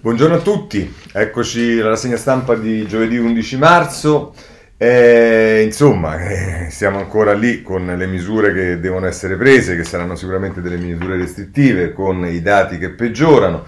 [0.00, 4.32] Buongiorno a tutti, eccoci alla rassegna stampa di giovedì 11 marzo.
[4.76, 6.16] Eh, insomma,
[6.70, 11.16] siamo ancora lì con le misure che devono essere prese, che saranno sicuramente delle misure
[11.16, 13.64] restrittive, con i dati che peggiorano,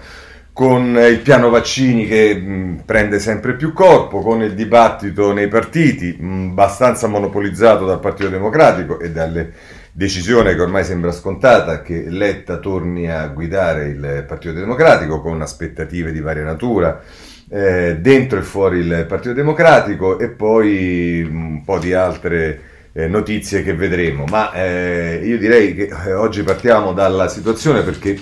[0.53, 6.15] con il piano vaccini che mh, prende sempre più corpo, con il dibattito nei partiti,
[6.17, 9.51] mh, abbastanza monopolizzato dal Partito Democratico e dalle
[9.91, 16.11] decisione che ormai sembra scontata che Letta torni a guidare il Partito Democratico con aspettative
[16.11, 17.01] di varia natura
[17.49, 22.61] eh, dentro e fuori il Partito Democratico e poi un po' di altre
[22.93, 24.25] eh, notizie che vedremo.
[24.25, 28.17] Ma eh, io direi che eh, oggi partiamo dalla situazione perché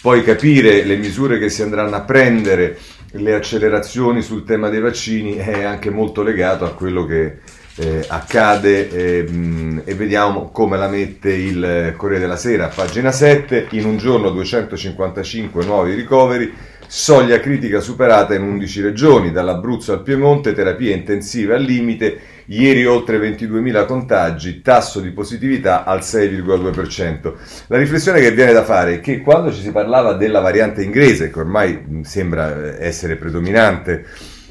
[0.00, 2.78] poi capire le misure che si andranno a prendere,
[3.12, 7.38] le accelerazioni sul tema dei vaccini è anche molto legato a quello che
[7.78, 13.84] eh, accade eh, e vediamo come la mette il Corriere della Sera, pagina 7, in
[13.84, 16.52] un giorno 255 nuovi ricoveri,
[16.86, 23.18] soglia critica superata in 11 regioni, dall'Abruzzo al Piemonte, terapie intensive al limite, ieri oltre
[23.18, 27.34] 22.000 contagi, tasso di positività al 6,2%.
[27.66, 31.30] La riflessione che viene da fare è che quando ci si parlava della variante inglese,
[31.30, 34.06] che ormai sembra essere predominante,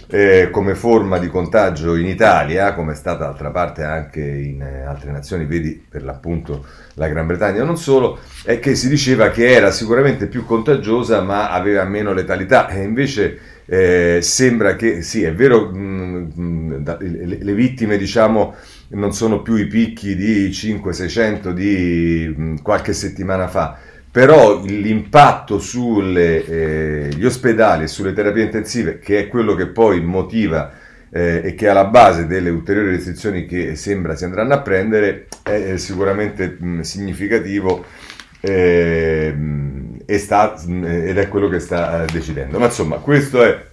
[0.10, 4.84] eh, come forma di contagio in Italia, come è stata d'altra parte anche in eh,
[4.84, 9.52] altre nazioni, vedi per l'appunto la Gran Bretagna non solo, è che si diceva che
[9.52, 12.70] era sicuramente più contagiosa ma aveva meno letalità.
[12.70, 18.56] E invece eh, sembra che sì, è vero, mh, mh, le, le, vittime diciamo
[18.90, 23.78] non sono più i picchi di 500-600 di mh, qualche settimana fa,
[24.18, 30.72] però l'impatto sugli eh, ospedali e sulle terapie intensive, che è quello che poi motiva
[31.12, 35.28] eh, e che è alla base delle ulteriori restrizioni che sembra si andranno a prendere,
[35.44, 37.86] è sicuramente mh, significativo
[38.40, 39.36] eh,
[40.18, 42.58] sta, mh, ed è quello che sta eh, decidendo.
[42.58, 43.66] Ma insomma, questo è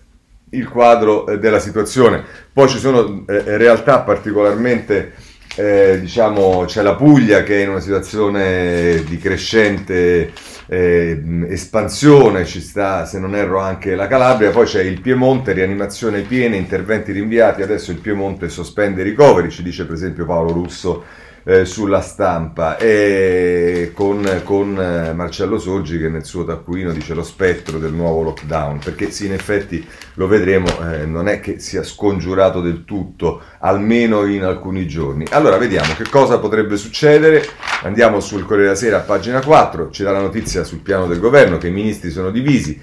[0.50, 2.22] il quadro eh, della situazione.
[2.52, 5.12] Poi ci sono eh, realtà particolarmente
[5.56, 10.32] eh, diciamo, c'è la Puglia che è in una situazione di crescente
[10.66, 16.22] eh, espansione, ci sta, se non erro, anche la Calabria, poi c'è il Piemonte, rianimazione
[16.22, 21.04] piena, interventi rinviati, adesso il Piemonte sospende i ricoveri, ci dice per esempio Paolo Russo
[21.44, 27.22] eh, sulla stampa e con, con eh, Marcello Sorgi che nel suo taccuino dice lo
[27.22, 31.82] spettro del nuovo lockdown, perché sì, in effetti lo vedremo, eh, non è che sia
[31.82, 35.26] scongiurato del tutto, almeno in alcuni giorni.
[35.30, 37.44] Allora vediamo che cosa potrebbe succedere.
[37.82, 41.68] Andiamo sul Corriere della Sera, pagina 4, c'è la notizia sul piano del governo che
[41.68, 42.80] i ministri sono divisi.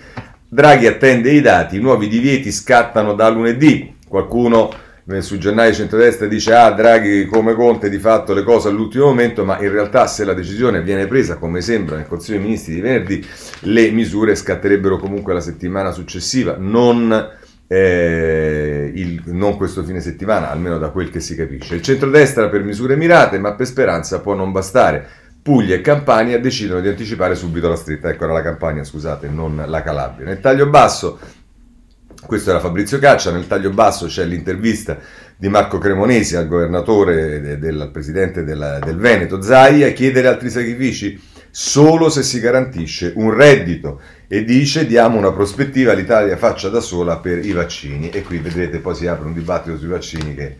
[0.47, 3.95] Draghi attende i dati, i nuovi divieti scattano da lunedì.
[4.07, 4.69] Qualcuno
[5.19, 9.59] sui giornali centrodestra dice ah Draghi come Conte di fatto le cose all'ultimo momento, ma
[9.59, 13.25] in realtà se la decisione viene presa come sembra nel Consiglio dei Ministri di venerdì,
[13.61, 17.29] le misure scatterebbero comunque la settimana successiva, non,
[17.67, 21.75] eh, il, non questo fine settimana, almeno da quel che si capisce.
[21.75, 25.07] Il centrodestra per misure mirate, ma per speranza può non bastare.
[25.41, 29.63] Puglia e Campania decidono di anticipare subito la stretta, ecco era la Campania, scusate, non
[29.65, 30.27] la Calabria.
[30.27, 31.17] Nel taglio basso
[32.25, 34.97] questo era Fabrizio Caccia, nel taglio basso c'è l'intervista
[35.35, 41.19] di Marco Cremonesi al governatore, del, al presidente del, del Veneto, Zaia, chiedere altri sacrifici
[41.49, 43.99] solo se si garantisce un reddito
[44.33, 48.11] e dice diamo una prospettiva l'Italia faccia da sola per i vaccini.
[48.11, 50.55] E qui vedrete poi si apre un dibattito sui vaccini che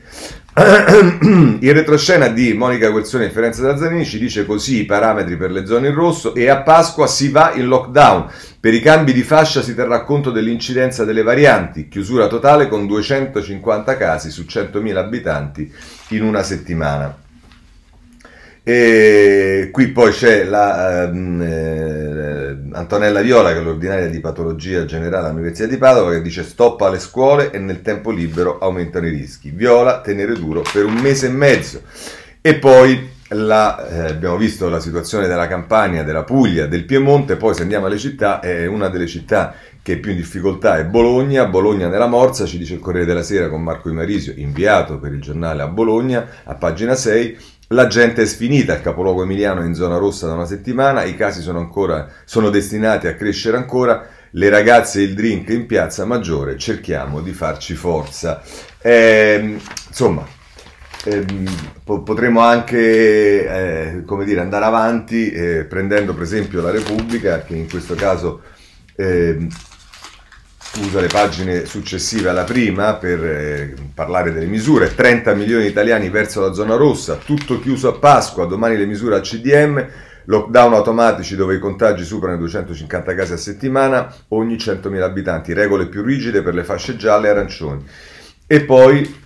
[1.61, 5.65] il retroscena di Monica Guerzoni e Ferenza Zazzanini ci dice così i parametri per le
[5.65, 8.29] zone in rosso e a Pasqua si va in lockdown.
[8.59, 11.87] Per i cambi di fascia si terrà conto dell'incidenza delle varianti.
[11.87, 15.73] Chiusura totale con 250 casi su 100.000 abitanti
[16.09, 17.29] in una settimana
[18.63, 25.27] e qui poi c'è la, um, eh, Antonella Viola, che è l'ordinaria di patologia generale
[25.27, 29.49] all'Università di Padova, che dice stop alle scuole e nel tempo libero aumentano i rischi.
[29.49, 31.81] Viola, tenere duro per un mese e mezzo.
[32.39, 37.53] E poi la, eh, abbiamo visto la situazione della Campania, della Puglia, del Piemonte, poi
[37.53, 41.47] se andiamo alle città, è una delle città che è più in difficoltà è Bologna,
[41.47, 45.21] Bologna nella morsa, ci dice il Corriere della Sera con Marco Imarisio, inviato per il
[45.21, 47.37] giornale a Bologna, a pagina 6,
[47.71, 51.15] la gente è sfinita, il capoluogo emiliano è in zona rossa da una settimana, i
[51.15, 56.05] casi sono, ancora, sono destinati a crescere ancora, le ragazze e il drink in piazza
[56.05, 58.41] Maggiore, cerchiamo di farci forza.
[58.81, 59.57] Eh,
[59.87, 60.25] insomma,
[61.05, 61.25] eh,
[61.83, 67.69] potremmo anche eh, come dire, andare avanti eh, prendendo per esempio la Repubblica, che in
[67.69, 68.41] questo caso
[70.79, 74.95] usa le pagine successive alla prima per eh, parlare delle misure.
[74.95, 79.15] 30 milioni di italiani verso la zona rossa, tutto chiuso a Pasqua, domani le misure
[79.15, 79.85] al CDM,
[80.25, 85.87] Lockdown automatici dove i contagi superano i 250 casi a settimana ogni 100.000 abitanti, regole
[85.87, 87.85] più rigide per le fasce gialle e arancioni.
[88.45, 89.19] E poi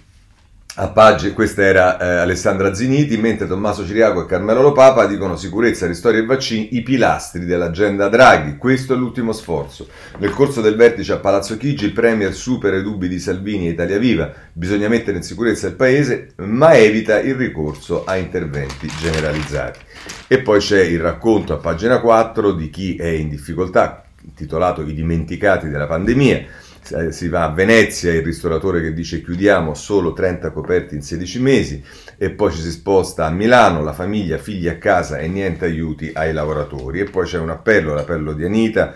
[0.77, 5.87] a pagina, questa era eh, Alessandra Ziniti, mentre Tommaso Ciriaco e Carmelo Lopapa dicono sicurezza,
[5.87, 8.57] ristori e vaccini, i pilastri dell'agenda Draghi.
[8.57, 9.87] Questo è l'ultimo sforzo.
[10.17, 13.71] Nel corso del vertice a Palazzo Chigi il Premier supera i dubbi di Salvini e
[13.71, 14.33] Italia Viva.
[14.51, 19.79] Bisogna mettere in sicurezza il Paese, ma evita il ricorso a interventi generalizzati.
[20.27, 24.03] E poi c'è il racconto a pagina 4 di chi è in difficoltà,
[24.35, 26.63] titolato I dimenticati della pandemia
[27.09, 31.83] si va a Venezia, il ristoratore che dice chiudiamo solo 30 coperti in 16 mesi
[32.17, 36.11] e poi ci si sposta a Milano, la famiglia, figli a casa e niente aiuti
[36.13, 36.99] ai lavoratori.
[36.99, 38.93] E poi c'è un appello, l'appello di Anita,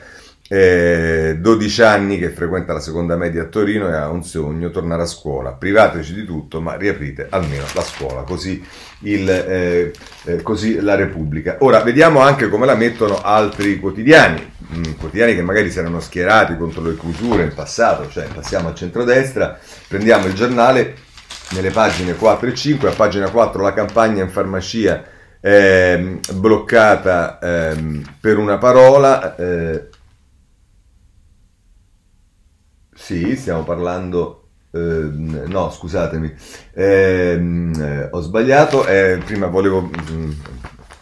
[0.52, 5.04] eh, 12 anni che frequenta la seconda media a Torino e ha un sogno, tornare
[5.04, 8.62] a scuola, privateci di tutto ma riaprite almeno la scuola, così,
[9.02, 9.94] il, eh,
[10.26, 11.58] eh, così la Repubblica.
[11.60, 16.00] Ora vediamo anche come la mettono altri quotidiani mh, mm, quotidiani che magari si erano
[16.00, 19.58] schierati contro le chiusure in passato, cioè passiamo a centrodestra,
[19.88, 20.96] prendiamo il giornale
[21.52, 25.04] nelle pagine 4 e 5, a pagina 4 la campagna in farmacia
[25.42, 29.36] eh, bloccata eh, per una parola.
[29.36, 29.90] Eh,
[33.00, 34.44] sì, stiamo parlando...
[34.72, 36.32] Eh, no, scusatemi,
[36.74, 38.86] ehm, eh, ho sbagliato.
[38.86, 40.32] Eh, prima volevo, mm,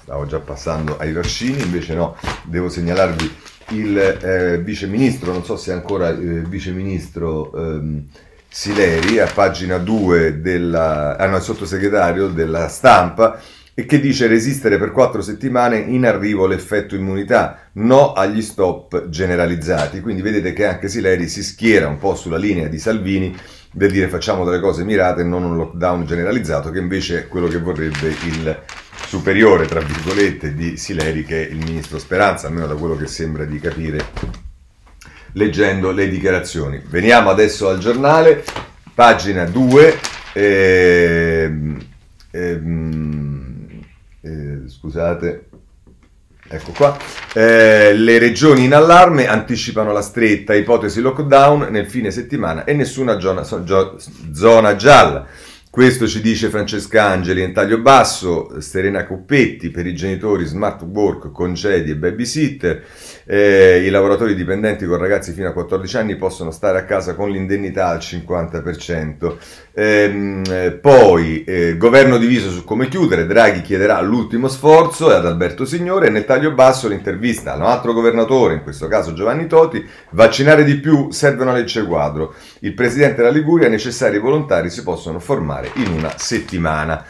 [0.03, 3.35] stavo già passando ai vaccini, invece no, devo segnalarvi
[3.71, 8.07] il eh, viceministro, non so se è ancora eh, viceministro ehm,
[8.47, 13.37] Sileri, a pagina 2 della, ah no, sottosegretario della stampa,
[13.79, 20.01] e che dice resistere per quattro settimane in arrivo l'effetto immunità, no agli stop generalizzati.
[20.01, 23.37] Quindi vedete che anche Sileri si schiera un po' sulla linea di Salvini
[23.71, 27.45] del dire facciamo delle cose mirate e non un lockdown generalizzato, che invece è quello
[27.45, 28.63] che vorrebbe il
[29.05, 33.45] superiore, tra virgolette, di Sileri che è il ministro Speranza, almeno da quello che sembra
[33.45, 34.03] di capire
[35.33, 36.81] leggendo le dichiarazioni.
[36.83, 38.43] Veniamo adesso al giornale,
[38.95, 39.99] pagina 2.
[40.33, 41.77] Ehm,
[42.31, 43.26] ehm,
[44.27, 45.49] eh, scusate,
[46.49, 46.97] ecco qua.
[47.33, 53.19] Eh, le regioni in allarme anticipano la stretta, ipotesi lockdown nel fine settimana e nessuna
[53.19, 55.25] zona, zona gialla.
[55.69, 61.31] Questo ci dice Francesca Angeli in taglio basso, Serena Coppetti per i genitori smart work,
[61.31, 62.83] congedi e babysitter.
[63.29, 67.29] Eh, I lavoratori dipendenti con ragazzi fino a 14 anni possono stare a casa con
[67.29, 69.37] l'indennità al 50%.
[69.73, 75.65] Ehm, eh, poi, eh, governo diviso su come chiudere, Draghi chiederà l'ultimo sforzo ad Alberto
[75.65, 79.85] Signore e nel taglio basso l'intervista a un altro governatore, in questo caso Giovanni Toti,
[80.11, 82.33] vaccinare di più, serve una legge quadro.
[82.59, 87.03] Il presidente della Liguria, necessari volontari si possono formare in una settimana.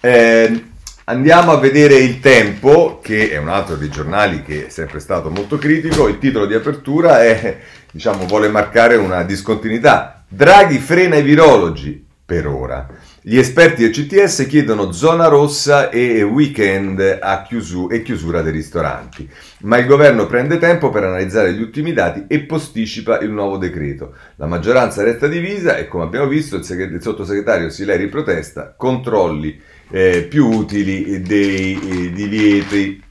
[0.00, 0.69] Eh,
[1.10, 5.28] Andiamo a vedere il tempo, che è un altro dei giornali che è sempre stato
[5.28, 6.06] molto critico.
[6.06, 7.58] Il titolo di apertura è,
[7.90, 10.22] diciamo, vuole marcare una discontinuità.
[10.28, 12.86] Draghi frena i virologi per ora.
[13.20, 19.28] Gli esperti del CTS chiedono zona rossa e weekend a chiusu- e chiusura dei ristoranti,
[19.62, 24.14] ma il governo prende tempo per analizzare gli ultimi dati e posticipa il nuovo decreto.
[24.36, 29.60] La maggioranza resta divisa e come abbiamo visto il, segret- il sottosegretario Sileri protesta controlli
[29.90, 33.02] eh, più utili dei eh, divieti.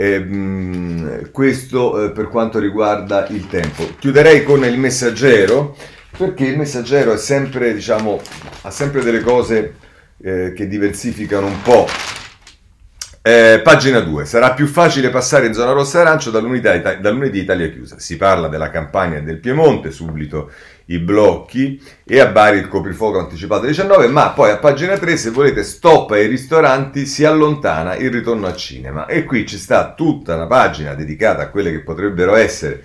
[0.00, 3.84] Eh, questo eh, per quanto riguarda il tempo.
[3.98, 5.76] Chiuderei con il messaggero
[6.16, 8.20] perché il messaggero sempre, diciamo,
[8.62, 9.74] ha sempre delle cose
[10.22, 11.86] eh, che diversificano un po'.
[13.28, 14.24] Eh, pagina 2.
[14.24, 17.98] Sarà più facile passare in zona rossa e arancio da lunedì, Italia chiusa.
[17.98, 20.50] Si parla della campagna del Piemonte, subito
[20.86, 25.18] i blocchi e a Bari il coprifuoco anticipato alle 19, ma poi a pagina 3
[25.18, 29.92] se volete stop ai ristoranti si allontana il ritorno al cinema e qui ci sta
[29.92, 32.82] tutta una pagina dedicata a quelle che potrebbero essere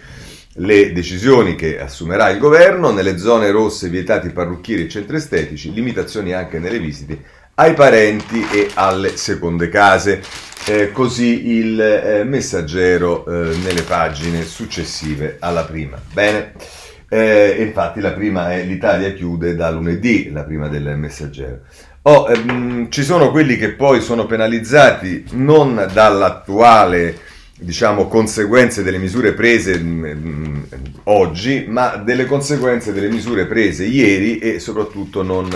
[0.57, 6.33] le decisioni che assumerà il governo nelle zone rosse vietati parrucchieri e centri estetici, limitazioni
[6.33, 10.21] anche nelle visite ai parenti e alle seconde case.
[10.65, 15.99] Eh, così il eh, messaggero eh, nelle pagine successive alla prima.
[16.11, 16.53] Bene.
[17.09, 21.59] Eh, infatti la prima è l'Italia chiude da lunedì, la prima del messaggero.
[22.03, 27.17] Oh, ehm, ci sono quelli che poi sono penalizzati non dall'attuale
[27.55, 30.63] diciamo, conseguenze delle misure prese mh, mm,
[31.03, 35.49] oggi, ma delle conseguenze delle misure prese ieri e soprattutto non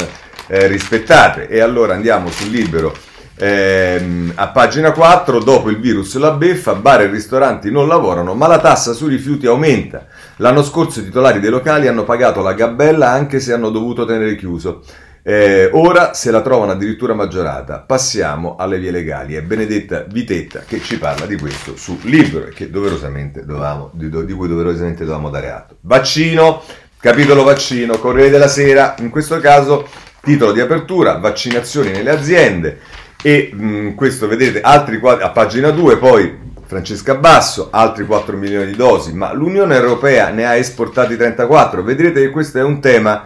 [0.47, 1.47] eh, rispettate.
[1.47, 2.93] E allora andiamo sul libero
[3.39, 8.47] Ehm, a pagina 4, dopo il virus la beffa, bar e ristoranti non lavorano, ma
[8.47, 10.07] la tassa sui rifiuti aumenta.
[10.37, 14.35] L'anno scorso i titolari dei locali hanno pagato la gabella anche se hanno dovuto tenere
[14.35, 14.83] chiuso.
[15.21, 17.79] Eh, ora se la trovano addirittura maggiorata.
[17.79, 19.35] Passiamo alle vie legali.
[19.35, 24.33] È Benedetta Vitetta che ci parla di questo su libro che doverosamente dovevamo, di, di
[24.33, 25.75] cui doverosamente dovevamo dare atto.
[25.81, 26.63] Vaccino,
[26.97, 29.85] capitolo vaccino, Corriere della Sera, in questo caso
[30.27, 32.79] titolo di apertura, vaccinazioni nelle aziende
[33.23, 38.65] e mh, questo vedete altri quadri a pagina 2 poi Francesca Basso, altri 4 milioni
[38.65, 41.81] di dosi, ma l'Unione Europea ne ha esportati 34.
[41.81, 43.23] Vedrete che questo è un tema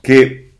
[0.00, 0.54] che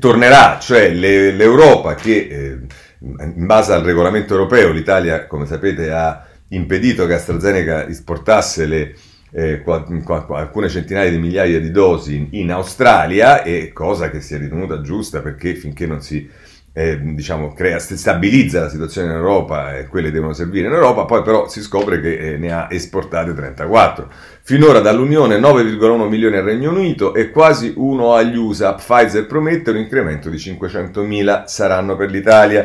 [0.00, 2.58] tornerà, cioè le, l'Europa che eh,
[2.98, 8.94] in base al regolamento europeo l'Italia, come sapete, ha impedito che AstraZeneca esportasse le,
[9.38, 14.22] eh, qua, qua, alcune centinaia di migliaia di dosi in, in, Australia, e cosa che
[14.22, 16.26] si è ritenuta giusta perché finché non si
[16.72, 21.22] eh, diciamo, crea, stabilizza la situazione in Europa e quelle devono servire in Europa, poi
[21.22, 24.08] però si scopre che eh, ne ha esportate 34.
[24.40, 28.72] Finora dall'Unione 9,1 milioni al Regno Unito e quasi uno agli USA.
[28.72, 32.64] Pfizer promette un incremento di 500.000 saranno per l'Italia.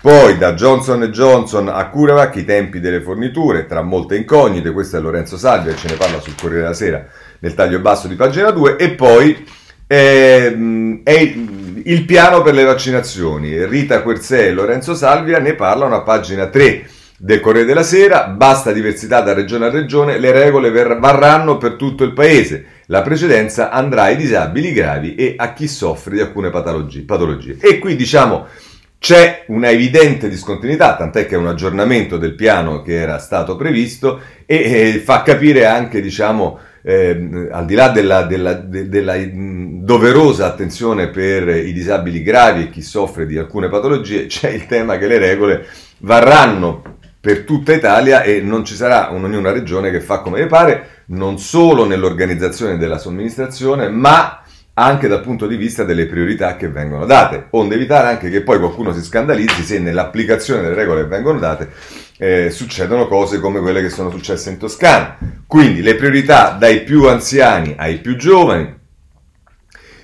[0.00, 5.00] Poi da Johnson Johnson a CureVac i tempi delle forniture, tra molte incognite, questo è
[5.00, 7.04] Lorenzo Salvia, ce ne parla sul Corriere della Sera
[7.40, 9.44] nel taglio basso di pagina 2, e poi
[9.88, 11.34] eh, è
[11.82, 13.66] il piano per le vaccinazioni.
[13.66, 16.88] Rita Querzè e Lorenzo Salvia ne parlano a pagina 3
[17.18, 18.26] del Corriere della Sera.
[18.28, 22.66] Basta diversità da regione a regione, le regole varranno per tutto il paese.
[22.86, 27.02] La precedenza andrà ai disabili gravi e a chi soffre di alcune patologie.
[27.02, 27.56] patologie.
[27.60, 28.46] E qui diciamo
[28.98, 34.20] c'è una evidente discontinuità, tant'è che è un aggiornamento del piano che era stato previsto
[34.44, 40.46] e, e fa capire anche diciamo, eh, al di là della, della, de, della, doverosa
[40.46, 45.06] attenzione per i disabili gravi e chi soffre di alcune patologie, c'è il tema che
[45.06, 45.66] le regole
[45.98, 51.04] varranno per tutta Italia e non ci sarà un'ognuna regione che fa come le pare,
[51.06, 54.42] non solo nell'organizzazione della somministrazione, ma
[54.78, 58.58] anche dal punto di vista delle priorità che vengono date, onde evitare anche che poi
[58.58, 61.68] qualcuno si scandalizzi se nell'applicazione delle regole che vengono date
[62.16, 65.18] eh, succedono cose come quelle che sono successe in Toscana.
[65.46, 68.76] Quindi le priorità dai più anziani ai più giovani,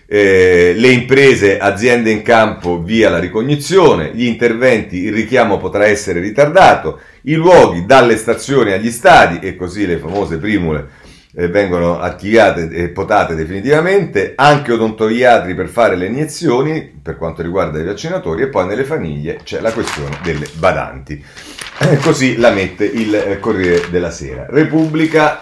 [0.06, 6.18] eh, le imprese, aziende in campo via la ricognizione, gli interventi, il richiamo potrà essere
[6.18, 11.02] ritardato, i luoghi dalle stazioni agli stadi e così le famose primule
[11.36, 17.80] eh, vengono archiviate e potate definitivamente, anche odontoiatri per fare le iniezioni per quanto riguarda
[17.80, 21.24] i vaccinatori e poi nelle famiglie c'è la questione delle badanti.
[21.78, 24.46] Eh, così la mette il eh, Corriere della Sera.
[24.48, 25.40] Repubblica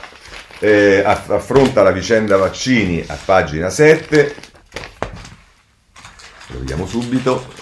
[0.59, 4.35] eh, affronta la vicenda vaccini a pagina 7,
[6.49, 7.62] lo vediamo subito.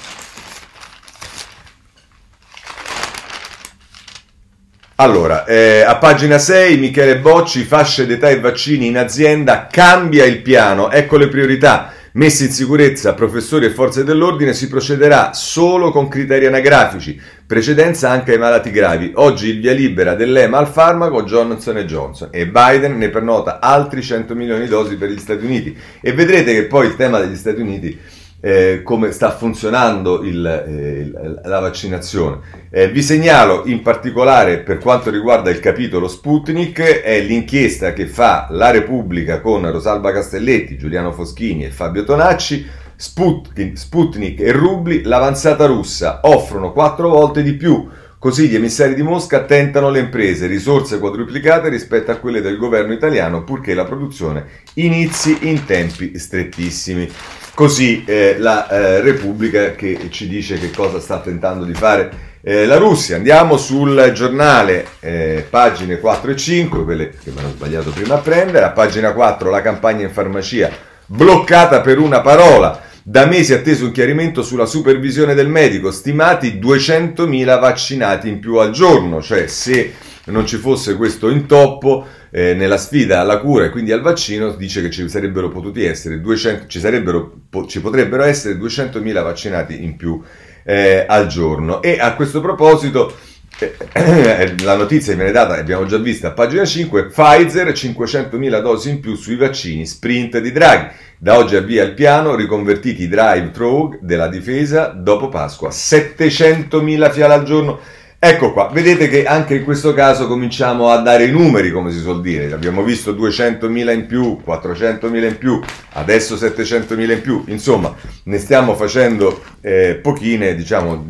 [5.01, 10.43] Allora, eh, a pagina 6 Michele Bocci, fasce d'età e vaccini in azienda, cambia il
[10.43, 11.95] piano, ecco le priorità.
[12.13, 18.33] Messi in sicurezza professori e forze dell'ordine si procederà solo con criteri anagrafici, precedenza anche
[18.33, 19.13] ai malati gravi.
[19.15, 24.35] Oggi il via libera dell'EMA al farmaco Johnson Johnson e Biden ne pernota altri 100
[24.35, 25.75] milioni di dosi per gli Stati Uniti.
[26.03, 27.99] E vedrete che poi il tema degli Stati Uniti
[28.41, 31.11] eh, come sta funzionando il, eh,
[31.47, 32.39] la vaccinazione.
[32.71, 38.47] Eh, vi segnalo in particolare per quanto riguarda il capitolo Sputnik, è l'inchiesta che fa
[38.51, 42.79] la Repubblica con Rosalba Castelletti, Giuliano Foschini e Fabio Tonacci.
[43.01, 47.89] Sputnik, Sputnik e Rubli, l'avanzata russa, offrono quattro volte di più.
[48.19, 52.93] Così gli emissari di Mosca tentano le imprese, risorse quadruplicate rispetto a quelle del governo
[52.93, 54.45] italiano, purché la produzione
[54.75, 57.11] inizi in tempi strettissimi.
[57.55, 62.67] Così eh, la eh, Repubblica che ci dice che cosa sta tentando di fare eh,
[62.67, 63.17] la Russia.
[63.17, 68.19] Andiamo sul giornale, eh, pagine 4 e 5, quelle che mi hanno sbagliato prima a
[68.19, 68.65] prendere.
[68.65, 70.71] A pagina 4 la campagna in farmacia
[71.07, 72.89] bloccata per una parola.
[73.03, 78.71] Da mesi atteso un chiarimento sulla supervisione del medico, stimati 200.000 vaccinati in più al
[78.71, 79.95] giorno, cioè se
[80.27, 84.83] non ci fosse questo intoppo eh, nella sfida alla cura e quindi al vaccino, dice
[84.83, 89.97] che ci sarebbero potuti essere 200, ci, sarebbero, po- ci potrebbero essere 200.000 vaccinati in
[89.97, 90.23] più
[90.65, 91.83] eh, al giorno.
[91.83, 93.15] E a questo proposito,
[93.59, 99.01] eh, la notizia viene data, abbiamo già visto a pagina 5, Pfizer 500.000 dosi in
[99.01, 101.09] più sui vaccini sprint di Draghi.
[101.19, 107.45] Da oggi avvia il piano, riconvertiti i drive-thru della difesa dopo Pasqua, 700.000 fiale al
[107.45, 107.79] giorno.
[108.23, 112.01] Ecco qua, vedete che anche in questo caso cominciamo a dare i numeri, come si
[112.01, 112.53] suol dire.
[112.53, 115.59] Abbiamo visto 200.000 in più, 400.000 in più,
[115.93, 117.43] adesso 700.000 in più.
[117.47, 121.03] Insomma, ne stiamo facendo eh, pochine, diciamo,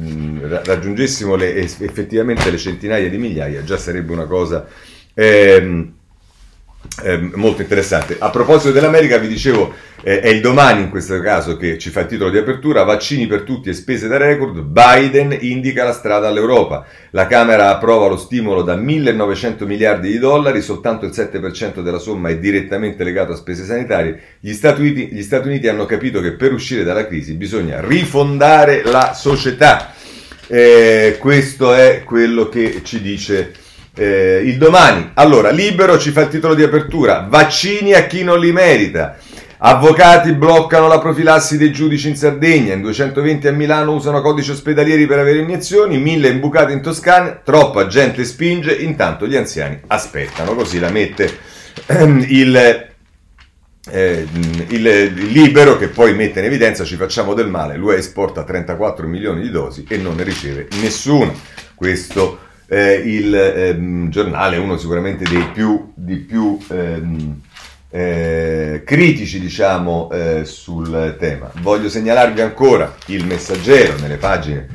[0.63, 4.69] raggiungessimo le, effettivamente le centinaia di migliaia, già sarebbe una cosa...
[5.15, 5.95] Ehm,
[7.03, 8.17] eh, molto interessante.
[8.19, 9.73] A proposito dell'America, vi dicevo,
[10.03, 13.27] eh, è il domani in questo caso che ci fa il titolo di apertura, vaccini
[13.27, 16.87] per tutti e spese da record, Biden indica la strada all'Europa.
[17.11, 22.31] La Camera approva lo stimolo da 1.900 miliardi di dollari, soltanto il 7% della somma
[22.31, 24.21] è direttamente legato a spese sanitarie.
[24.41, 28.83] Gli Stati, Uniti, gli Stati Uniti hanno capito che per uscire dalla crisi bisogna rifondare
[28.85, 29.93] la società.
[30.47, 33.53] Eh, questo è quello che ci dice
[33.95, 35.11] eh, il domani.
[35.15, 39.17] Allora, Libero ci fa il titolo di apertura, vaccini a chi non li merita.
[39.63, 45.07] Avvocati bloccano la profilassi dei giudici in Sardegna, in 220 a Milano usano codici ospedalieri
[45.07, 50.79] per avere iniezioni, 1000 imbucati in Toscana, troppa gente spinge, intanto gli anziani aspettano, così
[50.79, 51.31] la mette
[51.87, 52.57] ehm, il,
[53.91, 54.27] eh,
[54.69, 59.43] il, libero che poi mette in evidenza ci facciamo del male, l'UE esporta 34 milioni
[59.43, 61.35] di dosi e non ne riceve nessuno.
[61.75, 67.41] Questo eh, il ehm, giornale, uno sicuramente dei più, di più ehm,
[67.91, 71.51] eh, critici diciamo eh, sul tema.
[71.63, 74.69] Voglio segnalarvi ancora il messaggero nelle pagine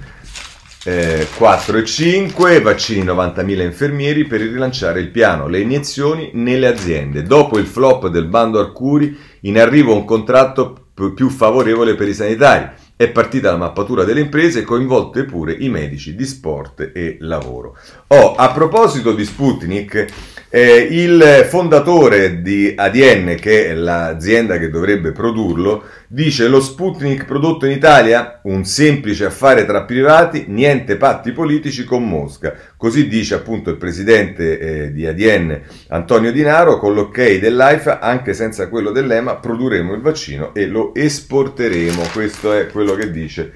[0.86, 7.24] 4 eh, e 5, vaccini 90.000 infermieri per rilanciare il piano, le iniezioni nelle aziende.
[7.24, 12.70] Dopo il flop del bando Arcuri, in arrivo un contratto più favorevole per i sanitari.
[12.98, 17.76] È partita la mappatura delle imprese, coinvolte pure i medici di sport e lavoro.
[18.08, 20.06] Oh, a proposito di Sputnik,
[20.50, 27.66] eh, il fondatore di ADN, che è l'azienda che dovrebbe produrlo, dice lo Sputnik prodotto
[27.66, 32.54] in Italia, un semplice affare tra privati, niente patti politici con Mosca.
[32.78, 38.70] Così dice appunto il presidente eh, di ADN Antonio Dinaro, con l'ok dell'AIFA, anche senza
[38.70, 42.04] quello dell'EMA, produrremo il vaccino e lo esporteremo.
[42.14, 43.52] Questo è quello che dice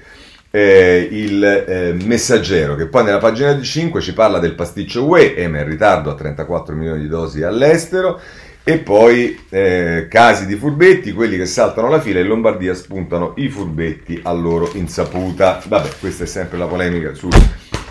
[0.50, 5.60] eh, il eh, messaggero, che poi nella pagina 5 ci parla del pasticcio UE, EMA
[5.60, 8.20] in ritardo a 34 milioni di dosi all'estero,
[8.62, 13.48] e poi eh, casi di furbetti, quelli che saltano la fila in Lombardia spuntano i
[13.48, 15.62] furbetti a loro insaputa.
[15.66, 17.28] Vabbè, questa è sempre la polemica su,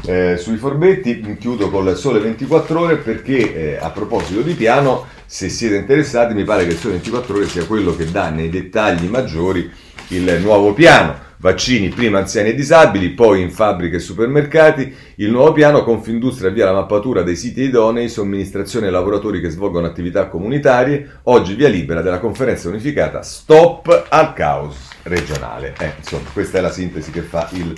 [0.06, 1.38] eh, sui furbetti.
[1.40, 6.36] Chiudo con il sole 24 ore perché eh, a proposito di piano, se siete interessati,
[6.36, 9.70] mi pare che il sole 24 ore sia quello che dà nei dettagli maggiori
[10.10, 14.94] il nuovo piano Vaccini prima anziani e disabili, poi in fabbriche e supermercati.
[15.16, 19.88] Il nuovo piano Confindustria via la mappatura dei siti idonei, somministrazione ai lavoratori che svolgono
[19.88, 21.20] attività comunitarie.
[21.24, 25.76] Oggi via libera della conferenza unificata Stop al caos regionale.
[25.80, 27.74] Eh, insomma, questa è la sintesi che fa il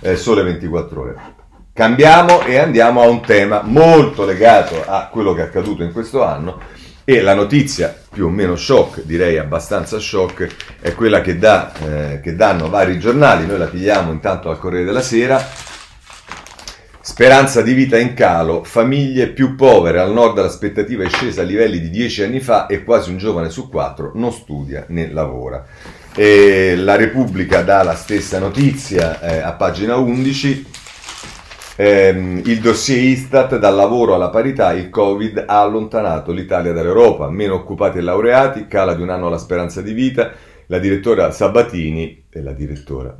[0.00, 1.16] eh, Sole 24 ore.
[1.72, 6.22] Cambiamo e andiamo a un tema molto legato a quello che è accaduto in questo
[6.22, 6.58] anno
[7.08, 10.48] e la notizia più o meno shock, direi abbastanza shock,
[10.80, 13.46] è quella che, dà, eh, che danno vari giornali.
[13.46, 15.40] Noi la pigliamo intanto al Corriere della Sera.
[17.00, 21.78] Speranza di vita in calo, famiglie più povere, al nord l'aspettativa è scesa a livelli
[21.78, 25.64] di dieci anni fa e quasi un giovane su quattro non studia né lavora.
[26.12, 30.66] E la Repubblica dà la stessa notizia eh, a pagina 11,
[31.76, 37.54] eh, il dossier Istat dal lavoro alla parità, il Covid ha allontanato l'Italia dall'Europa, meno
[37.54, 40.32] occupati e laureati, cala di un anno la speranza di vita,
[40.66, 43.14] la direttora Sabatini e la direttora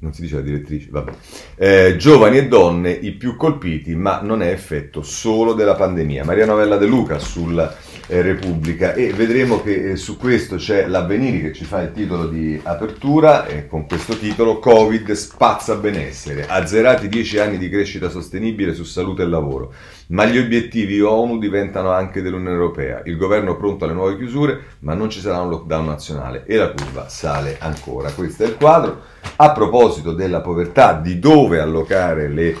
[0.00, 1.12] non si dice la direttrice, vabbè.
[1.56, 6.24] Eh, giovani e donne i più colpiti, ma non è effetto solo della pandemia.
[6.24, 7.74] Maria Novella De Luca sulla
[8.10, 8.92] eh, Repubblica.
[8.94, 13.46] E vedremo che eh, su questo c'è l'Avvenire che ci fa il titolo di apertura
[13.46, 19.22] e con questo titolo Covid spazza benessere, azzerati 10 anni di crescita sostenibile su salute
[19.22, 19.72] e lavoro,
[20.08, 24.94] ma gli obiettivi ONU diventano anche dell'Unione Europea, il governo pronto alle nuove chiusure, ma
[24.94, 26.42] non ci sarà un lockdown nazionale.
[26.46, 28.10] E la curva sale ancora.
[28.10, 29.02] Questo è il quadro.
[29.36, 32.56] A proposito della povertà, di dove allocare le,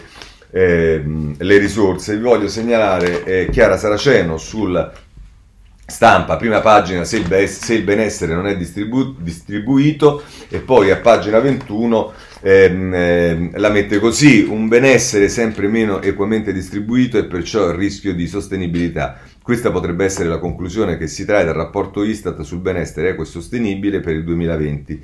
[0.50, 1.02] eh,
[1.36, 4.92] le risorse, vi voglio segnalare eh, Chiara Saraceno sul
[5.90, 10.96] stampa, prima pagina se il, se il benessere non è distribu- distribuito e poi a
[10.96, 17.68] pagina 21 ehm, ehm, la mette così, un benessere sempre meno equamente distribuito e perciò
[17.68, 19.20] il rischio di sostenibilità.
[19.42, 23.26] Questa potrebbe essere la conclusione che si trae dal rapporto Istat sul benessere equo e
[23.26, 25.02] sostenibile per il 2020.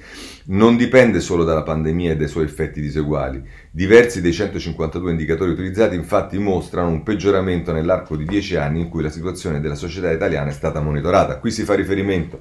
[0.49, 3.43] Non dipende solo dalla pandemia e dai suoi effetti diseguali.
[3.71, 9.03] Diversi dei 152 indicatori utilizzati infatti mostrano un peggioramento nell'arco di 10 anni in cui
[9.03, 11.39] la situazione della società italiana è stata monitorata.
[11.39, 12.41] Qui si fa riferimento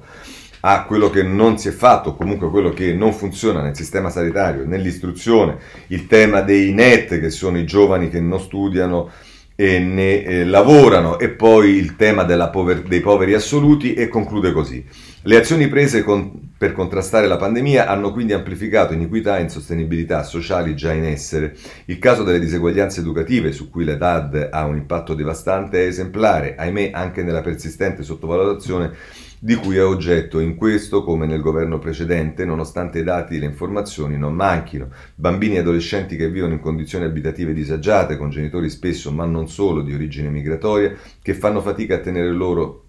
[0.60, 4.66] a quello che non si è fatto, comunque quello che non funziona nel sistema sanitario,
[4.66, 9.10] nell'istruzione, il tema dei NET, che sono i giovani che non studiano
[9.56, 14.84] e ne eh, lavorano e poi il tema pover- dei poveri assoluti e conclude così.
[15.22, 20.76] Le azioni prese con, per contrastare la pandemia hanno quindi amplificato iniquità e insostenibilità sociali
[20.76, 21.56] già in essere.
[21.86, 26.54] Il caso delle diseguaglianze educative, su cui la DAD ha un impatto devastante, è esemplare,
[26.56, 28.92] ahimè anche nella persistente sottovalutazione
[29.38, 33.46] di cui è oggetto in questo come nel governo precedente, nonostante i dati e le
[33.46, 34.88] informazioni non manchino.
[35.14, 39.82] Bambini e adolescenti che vivono in condizioni abitative disagiate, con genitori spesso, ma non solo,
[39.82, 42.84] di origine migratoria, che fanno fatica a tenere loro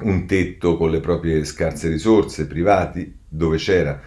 [0.00, 4.00] un tetto con le proprie scarse risorse, privati, dove c'era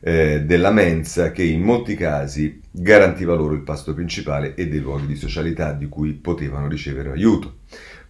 [0.00, 5.06] eh, della mensa che in molti casi garantiva loro il pasto principale e dei luoghi
[5.06, 7.58] di socialità di cui potevano ricevere aiuto.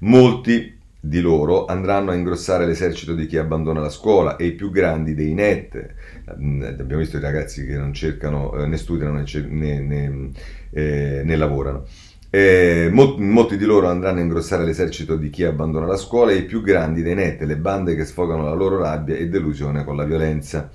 [0.01, 4.71] Molti di loro andranno a ingrossare l'esercito di chi abbandona la scuola e i più
[4.71, 5.95] grandi dei net.
[6.39, 10.31] Mm, abbiamo visto i ragazzi che non cercano, eh, né studiano né, né, né,
[10.71, 11.85] eh, né lavorano.
[12.31, 16.45] Eh, molti, di loro andranno a ingrossare l'esercito di chi abbandona la scuola e i
[16.45, 20.05] più grandi dei net, le bande che sfogano la loro rabbia e delusione con la
[20.05, 20.71] violenza.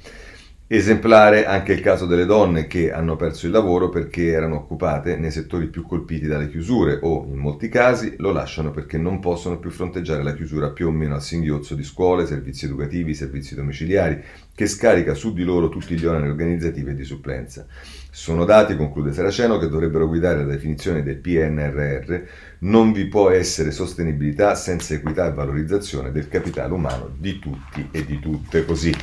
[0.76, 5.30] Esemplare anche il caso delle donne che hanno perso il lavoro perché erano occupate nei
[5.30, 9.70] settori più colpiti dalle chiusure o, in molti casi, lo lasciano perché non possono più
[9.70, 14.20] fronteggiare la chiusura più o meno a singhiozzo di scuole, servizi educativi, servizi domiciliari,
[14.56, 17.68] che scarica su di loro tutti gli oneri organizzativi e di supplenza.
[18.10, 22.22] Sono dati, conclude Saraceno, che dovrebbero guidare la definizione del PNRR.
[22.64, 28.06] Non vi può essere sostenibilità senza equità e valorizzazione del capitale umano di tutti e
[28.06, 28.64] di tutte.
[28.64, 28.94] Così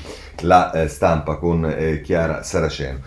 [0.40, 3.00] la eh, stampa con eh, Chiara Saraceno.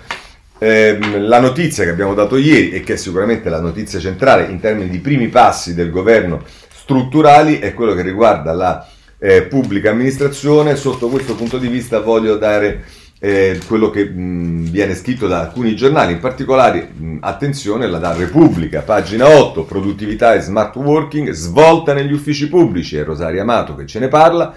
[0.60, 4.60] Eh, la notizia che abbiamo dato ieri e che è sicuramente la notizia centrale in
[4.60, 8.88] termini di primi passi del governo strutturali è quello che riguarda la
[9.18, 10.76] eh, pubblica amministrazione.
[10.76, 12.84] Sotto questo punto di vista voglio dare
[13.26, 18.14] eh, quello che mh, viene scritto da alcuni giornali, in particolare mh, attenzione la da
[18.14, 23.86] Repubblica, pagina 8, produttività e smart working, svolta negli uffici pubblici, è Rosaria Amato che
[23.86, 24.54] ce ne parla,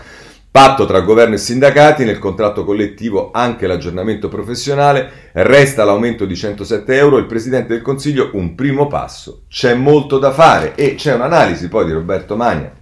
[0.50, 6.96] patto tra governo e sindacati, nel contratto collettivo anche l'aggiornamento professionale, resta l'aumento di 107
[6.96, 11.68] euro, il Presidente del Consiglio un primo passo, c'è molto da fare e c'è un'analisi
[11.68, 12.72] poi di Roberto Magna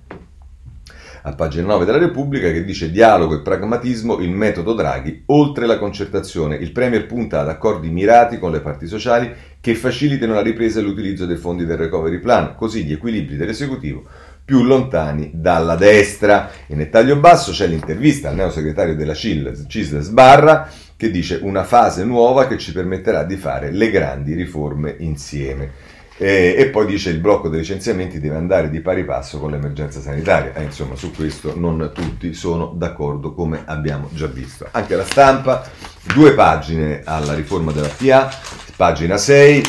[1.27, 5.79] a pagina 9 della Repubblica che dice dialogo e pragmatismo, il metodo Draghi, oltre la
[5.79, 6.57] concertazione.
[6.57, 10.83] Il Premier punta ad accordi mirati con le parti sociali che facilitino la ripresa e
[10.83, 14.05] l'utilizzo dei fondi del recovery plan, così gli equilibri dell'esecutivo
[14.45, 16.51] più lontani dalla destra.
[16.67, 22.05] E nel taglio basso c'è l'intervista al neosegretario della CISL Sbarra che dice una fase
[22.05, 25.93] nuova che ci permetterà di fare le grandi riforme insieme.
[26.17, 30.01] Eh, e poi dice il blocco dei licenziamenti deve andare di pari passo con l'emergenza
[30.01, 30.55] sanitaria.
[30.55, 34.67] Eh, insomma, su questo non tutti sono d'accordo, come abbiamo già visto.
[34.71, 35.69] Anche la stampa,
[36.15, 38.31] due pagine alla riforma della PA,
[38.77, 39.63] pagina 6.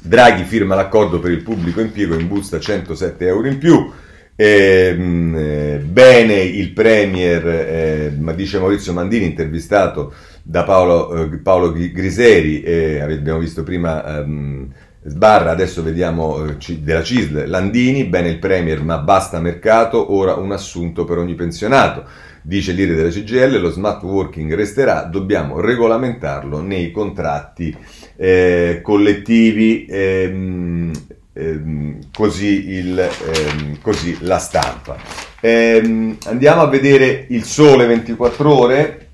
[0.00, 3.92] Draghi firma l'accordo per il pubblico impiego in busta 107 euro in più.
[4.40, 13.00] Ehm, eh, bene il Premier, eh, dice Maurizio Mandini, intervistato da Paolo, eh, Paolo Griseri,
[13.00, 14.20] abbiamo visto prima.
[14.20, 14.72] Ehm,
[15.04, 20.50] Sbarra, adesso vediamo eh, della CISL, Landini, bene il Premier ma basta mercato, ora un
[20.50, 22.04] assunto per ogni pensionato.
[22.42, 27.76] Dice l'IRE della CGL, lo smart working resterà, dobbiamo regolamentarlo nei contratti
[28.16, 30.90] eh, collettivi, ehm,
[31.32, 34.96] ehm, così, il, ehm, così, la stampa.
[35.40, 39.07] Ehm, andiamo a vedere il sole 24 ore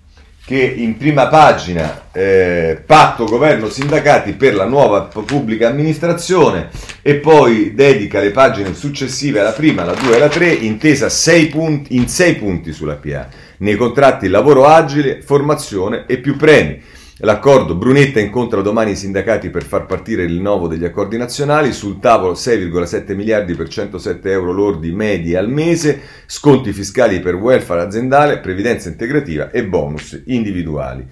[0.46, 6.68] che in prima pagina eh, patto governo sindacati per la nuova pubblica amministrazione
[7.00, 11.46] e poi dedica le pagine successive alla prima, la 2 e la 3 intesa sei
[11.46, 13.28] punti, in sei punti sulla PA
[13.58, 16.82] nei contratti lavoro agile, formazione e più premi.
[17.18, 22.00] L'accordo Brunetta incontra domani i sindacati per far partire il rinnovo degli accordi nazionali, sul
[22.00, 28.40] tavolo 6,7 miliardi per 107 euro lordi medi al mese, sconti fiscali per welfare aziendale,
[28.40, 31.06] previdenza integrativa e bonus individuali.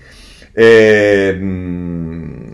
[0.54, 2.52] Ehm,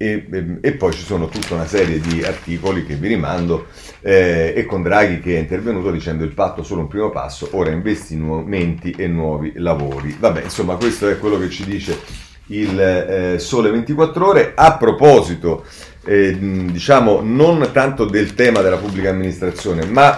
[0.00, 3.66] e, e, e, poi ci sono tutta una serie di articoli che vi rimando
[4.00, 7.70] eh, e con Draghi che è intervenuto dicendo il patto solo un primo passo, ora
[7.70, 10.16] investimenti e nuovi lavori.
[10.18, 11.98] Vabbè, insomma questo è quello che ci dice
[12.46, 14.52] il eh, Sole 24 ore.
[14.54, 15.64] A proposito,
[16.04, 20.16] eh, diciamo, non tanto del tema della pubblica amministrazione, ma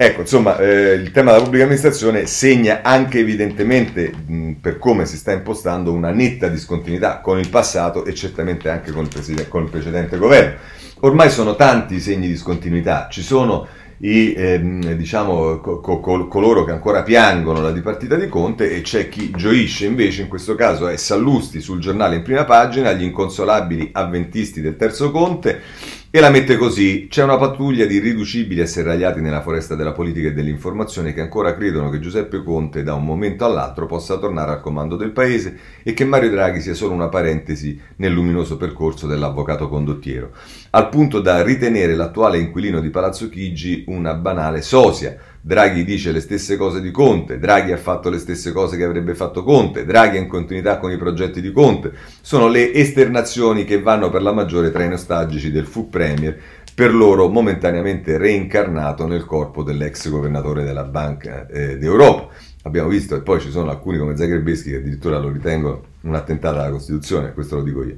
[0.00, 5.16] Ecco, insomma, eh, il tema della pubblica amministrazione segna anche evidentemente, mh, per come si
[5.16, 9.64] sta impostando, una netta discontinuità con il passato e certamente anche con il, preside- con
[9.64, 10.56] il precedente governo.
[11.00, 16.64] Ormai sono tanti i segni di discontinuità, ci sono i, ehm, diciamo, co- co- coloro
[16.64, 20.88] che ancora piangono la dipartita di Conte e c'è chi gioisce invece, in questo caso
[20.88, 25.60] è Sallusti sul giornale in prima pagina, gli inconsolabili avventisti del terzo Conte,
[26.10, 30.28] e la mette così: c'è una pattuglia di irriducibili e serragliati nella foresta della politica
[30.28, 34.60] e dell'informazione che ancora credono che Giuseppe Conte da un momento all'altro possa tornare al
[34.60, 39.68] comando del paese e che Mario Draghi sia solo una parentesi nel luminoso percorso dell'avvocato
[39.68, 40.30] condottiero,
[40.70, 45.16] al punto da ritenere l'attuale inquilino di Palazzo Chigi una banale sosia.
[45.48, 49.14] Draghi dice le stesse cose di Conte, Draghi ha fatto le stesse cose che avrebbe
[49.14, 51.90] fatto Conte, Draghi è in continuità con i progetti di Conte.
[52.20, 56.38] Sono le esternazioni che vanno per la maggiore tra i nostalgici del fu premier,
[56.74, 62.28] per loro momentaneamente reincarnato nel corpo dell'ex governatore della Banca eh, d'Europa.
[62.64, 66.58] Abbiamo visto, e poi ci sono alcuni come Zagrebeschi che addirittura lo ritengono un attentato
[66.58, 67.96] alla Costituzione, questo lo dico io.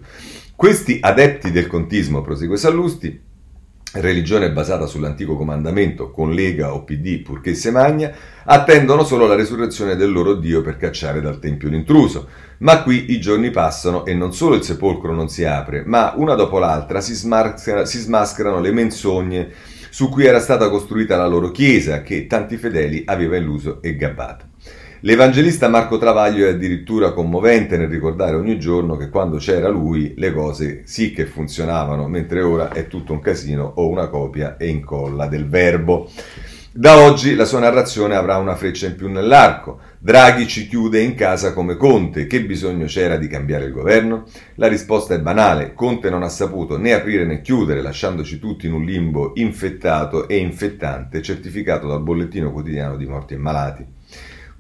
[0.55, 3.29] Questi adepti del contismo, prosegue Sallusti,
[3.95, 8.13] religione basata sull'antico comandamento con Lega o PD purché se magna,
[8.45, 12.29] attendono solo la resurrezione del loro Dio per cacciare dal Tempio l'intruso.
[12.59, 16.35] Ma qui i giorni passano e non solo il sepolcro non si apre, ma una
[16.35, 19.51] dopo l'altra si, smascherano, si smascherano le menzogne
[19.91, 24.50] su cui era stata costruita la loro chiesa che tanti fedeli aveva illuso e gabbato.
[25.03, 30.31] L'evangelista Marco Travaglio è addirittura commovente nel ricordare ogni giorno che quando c'era lui le
[30.31, 35.27] cose sì che funzionavano, mentre ora è tutto un casino o una copia e incolla
[35.27, 36.11] del verbo.
[36.71, 39.81] Da oggi la sua narrazione avrà una freccia in più nell'arco.
[39.99, 42.27] Draghi ci chiude in casa come Conte.
[42.27, 44.25] Che bisogno c'era di cambiare il governo?
[44.57, 45.73] La risposta è banale.
[45.73, 50.37] Conte non ha saputo né aprire né chiudere, lasciandoci tutti in un limbo infettato e
[50.37, 53.87] infettante, certificato dal bollettino quotidiano di morti e malati.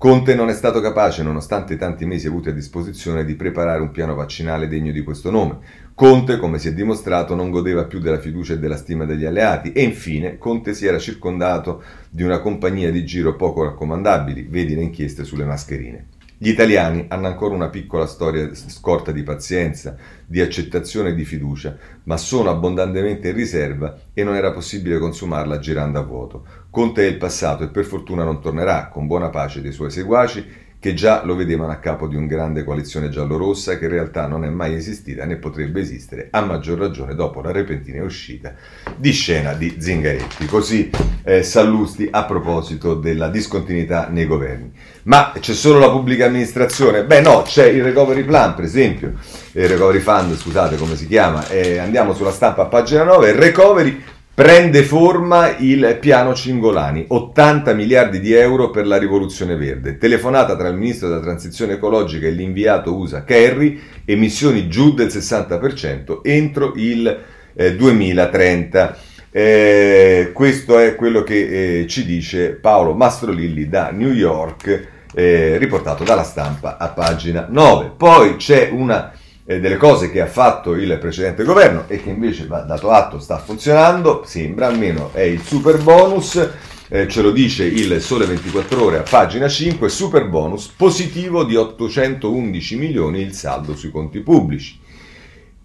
[0.01, 3.91] Conte non è stato capace, nonostante i tanti mesi avuti a disposizione, di preparare un
[3.91, 5.59] piano vaccinale degno di questo nome.
[5.95, 9.73] Conte, come si è dimostrato, non godeva più della fiducia e della stima degli alleati
[9.73, 14.85] e infine Conte si era circondato di una compagnia di giro poco raccomandabili, vedi le
[14.85, 16.07] inchieste sulle mascherine.
[16.43, 21.77] Gli italiani hanno ancora una piccola storia scorta di pazienza, di accettazione e di fiducia,
[22.05, 26.47] ma sono abbondantemente in riserva e non era possibile consumarla girando a vuoto.
[26.71, 30.70] Conte è il passato e per fortuna non tornerà, con buona pace dei suoi seguaci,
[30.81, 34.47] che già lo vedevano a capo di una grande coalizione giallorossa che in realtà non
[34.47, 38.55] è mai esistita né potrebbe esistere, a maggior ragione dopo la repentina uscita
[38.97, 40.47] di scena di Zingaretti.
[40.47, 40.91] Così
[41.23, 44.73] eh, Sallusti a proposito della discontinuità nei governi.
[45.03, 47.05] Ma c'è solo la pubblica amministrazione?
[47.05, 49.13] Beh no, c'è il recovery plan per esempio,
[49.53, 54.03] il recovery fund scusate come si chiama, eh, andiamo sulla stampa a pagina 9, recovery
[54.41, 59.99] Prende forma il piano Cingolani, 80 miliardi di euro per la rivoluzione verde.
[59.99, 66.21] Telefonata tra il ministro della transizione ecologica e l'inviato USA Kerry, emissioni giù del 60%
[66.23, 67.21] entro il
[67.53, 68.97] eh, 2030.
[69.31, 76.03] Eh, questo è quello che eh, ci dice Paolo Mastrolilli da New York, eh, riportato
[76.03, 77.93] dalla stampa a pagina 9.
[77.95, 79.13] Poi c'è una
[79.59, 83.39] delle cose che ha fatto il precedente governo e che invece va dato atto sta
[83.39, 86.49] funzionando, sembra almeno, è il super bonus.
[86.93, 91.57] Eh, ce lo dice il Sole 24 Ore a pagina 5, super bonus positivo di
[91.57, 94.79] 811 milioni il saldo sui conti pubblici.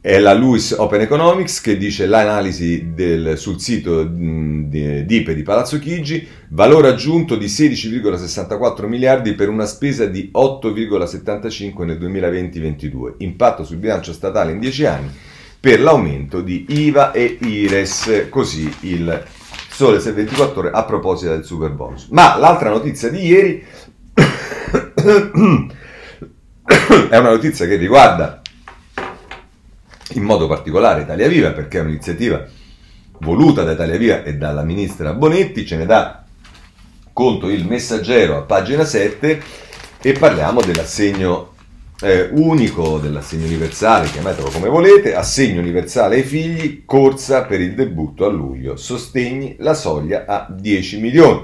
[0.05, 5.79] È la Lewis Open Economics che dice l'analisi del, sul sito di, DIPE di Palazzo
[5.79, 13.77] Chigi, valore aggiunto di 16,64 miliardi per una spesa di 8,75 nel 2020-22, impatto sul
[13.77, 15.09] bilancio statale in 10 anni
[15.59, 19.23] per l'aumento di IVA e IRES, così il
[19.69, 22.09] Sole 24 ore a proposito del super bonus.
[22.11, 23.65] Ma l'altra notizia di ieri
[27.09, 28.43] è una notizia che riguarda
[30.13, 32.45] in modo particolare Italia Viva, perché è un'iniziativa
[33.19, 36.23] voluta da Italia Viva e dalla ministra Bonetti, ce ne dà
[37.13, 39.41] conto il messaggero a pagina 7
[40.01, 41.53] e parliamo dell'assegno
[42.01, 48.25] eh, unico, dell'assegno universale, chiamatelo come volete, assegno universale ai figli, corsa per il debutto
[48.25, 51.43] a luglio, sostegni la soglia a 10 milioni.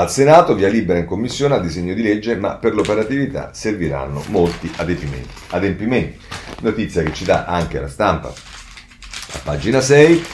[0.00, 4.72] Al Senato via libera in commissione al disegno di legge, ma per l'operatività serviranno molti
[4.76, 5.28] adempimenti.
[5.48, 6.18] adempimenti.
[6.62, 10.24] Notizia che ci dà anche la stampa a pagina 6.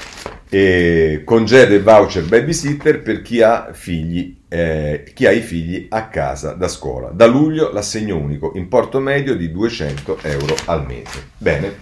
[0.49, 6.07] E congedo e voucher babysitter per chi ha, figli, eh, chi ha i figli a
[6.07, 7.09] casa da scuola.
[7.09, 11.31] Da luglio l'assegno unico, importo medio di 200 euro al mese.
[11.39, 11.79] Bene,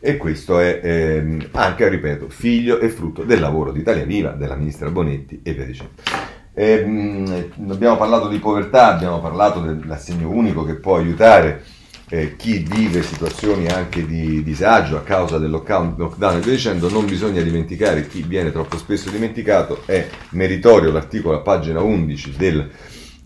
[0.00, 4.56] e questo è eh, anche, ripeto, figlio e frutto del lavoro di Italia Viva, della
[4.56, 6.37] ministra Bonetti e via dicendo.
[6.58, 11.62] Eh, abbiamo parlato di povertà, abbiamo parlato dell'assegno unico che può aiutare
[12.08, 15.94] eh, chi vive situazioni anche di disagio a causa del lockdown
[16.36, 21.42] e via dicendo, non bisogna dimenticare chi viene troppo spesso dimenticato, è meritorio l'articolo a
[21.42, 22.68] pagina 11 del,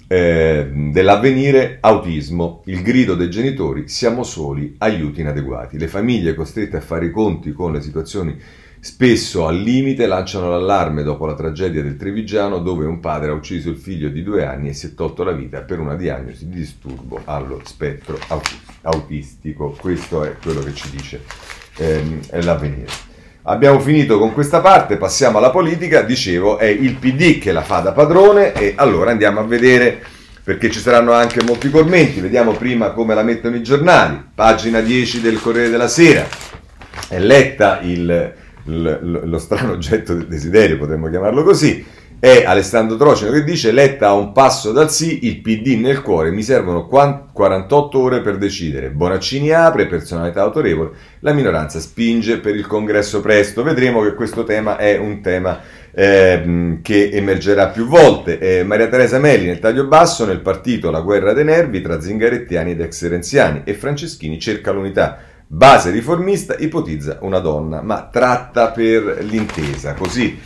[0.08, 5.78] eh, dell'avvenire, autismo, il grido dei genitori, siamo soli, aiuti inadeguati.
[5.78, 8.38] Le famiglie costrette a fare i conti con le situazioni
[8.84, 13.70] Spesso al limite lanciano l'allarme dopo la tragedia del Trevigiano dove un padre ha ucciso
[13.70, 16.56] il figlio di due anni e si è tolto la vita per una diagnosi di
[16.56, 18.18] disturbo allo spettro
[18.80, 19.70] autistico.
[19.78, 21.22] Questo è quello che ci dice
[21.76, 22.88] ehm, l'avvenire.
[23.42, 26.02] Abbiamo finito con questa parte, passiamo alla politica.
[26.02, 30.02] Dicevo, è il PD che la fa da padrone e allora andiamo a vedere
[30.42, 32.18] perché ci saranno anche molti commenti.
[32.18, 34.20] Vediamo prima come la mettono i giornali.
[34.34, 36.26] Pagina 10 del Corriere della Sera.
[37.08, 41.84] È letta il lo strano oggetto del desiderio, potremmo chiamarlo così,
[42.22, 46.30] è Alessandro Trocino che dice Letta a un passo dal sì, il PD nel cuore,
[46.30, 48.90] mi servono 48 ore per decidere.
[48.90, 53.64] Bonaccini apre, personalità autorevole, la minoranza spinge per il congresso presto.
[53.64, 55.58] Vedremo che questo tema è un tema
[55.90, 58.38] eh, che emergerà più volte.
[58.38, 62.70] Eh, Maria Teresa Melli nel taglio basso, nel partito La guerra dei nervi tra zingarettiani
[62.70, 65.18] ed ex renziani e Franceschini cerca l'unità
[65.54, 69.92] base riformista ipotizza una donna, ma tratta per l'intesa.
[69.92, 70.40] Così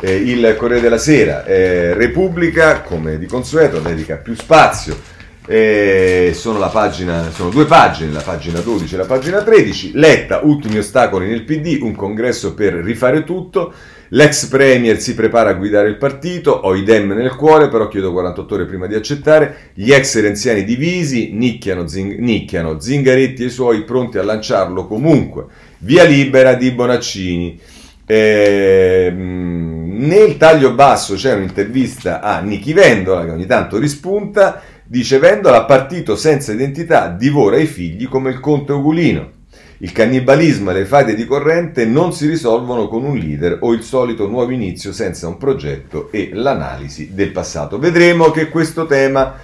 [0.00, 5.16] eh, il Corriere della Sera, eh, Repubblica, come di consueto, dedica più spazio.
[5.46, 9.92] Eh, sono, pagina, sono, due pagine, la pagina 12 e la pagina 13.
[9.94, 13.72] Letta, ultimi ostacoli nel PD, un congresso per rifare tutto.
[14.10, 18.12] L'ex premier si prepara a guidare il partito, ho i dem nel cuore, però chiedo
[18.12, 19.72] 48 ore prima di accettare.
[19.74, 25.44] Gli ex renziani divisi, nicchiano, zing- nicchiano Zingaretti e i suoi pronti a lanciarlo comunque.
[25.78, 27.60] Via libera di Bonaccini.
[28.06, 34.62] Eh, nel taglio basso c'è un'intervista a Nichi Vendola che ogni tanto rispunta.
[34.84, 39.36] Dice Vendola, partito senza identità divora i figli come il conte Ugulino.
[39.80, 43.82] Il cannibalismo e le fate di corrente non si risolvono con un leader o il
[43.82, 47.78] solito nuovo inizio senza un progetto e l'analisi del passato.
[47.78, 49.36] Vedremo che questo tema,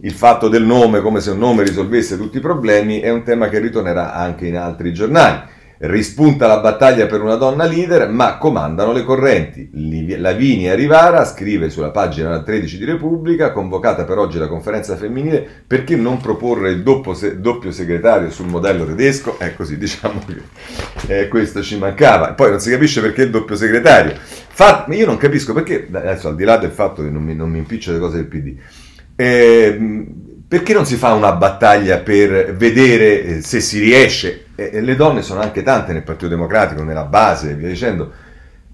[0.00, 3.50] il fatto del nome, come se un nome risolvesse tutti i problemi, è un tema
[3.50, 5.42] che ritornerà anche in altri giornali.
[5.84, 9.68] Rispunta la battaglia per una donna leader, ma comandano le correnti.
[10.16, 15.96] Lavinia Rivara scrive sulla pagina 13 di Repubblica, convocata per oggi la conferenza femminile, perché
[15.96, 19.40] non proporre il doppio, doppio segretario sul modello tedesco?
[19.40, 22.34] È così, diciamo che eh, questo ci mancava.
[22.34, 24.14] Poi non si capisce perché il doppio segretario.
[24.20, 27.50] Fa, io non capisco perché, adesso al di là del fatto che non mi, non
[27.50, 28.54] mi impiccio le cose del PD,
[29.16, 30.06] eh,
[30.52, 35.22] perché non si fa una battaglia per vedere eh, se si riesce, e le donne
[35.22, 38.12] sono anche tante nel Partito Democratico, nella base via dicendo,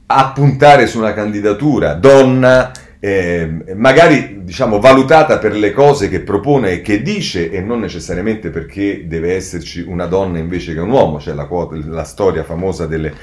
[0.07, 6.73] a puntare su una candidatura donna, eh, magari diciamo valutata per le cose che propone
[6.73, 11.19] e che dice e non necessariamente perché deve esserci una donna invece che un uomo,
[11.19, 13.15] c'è la, quota, la storia famosa delle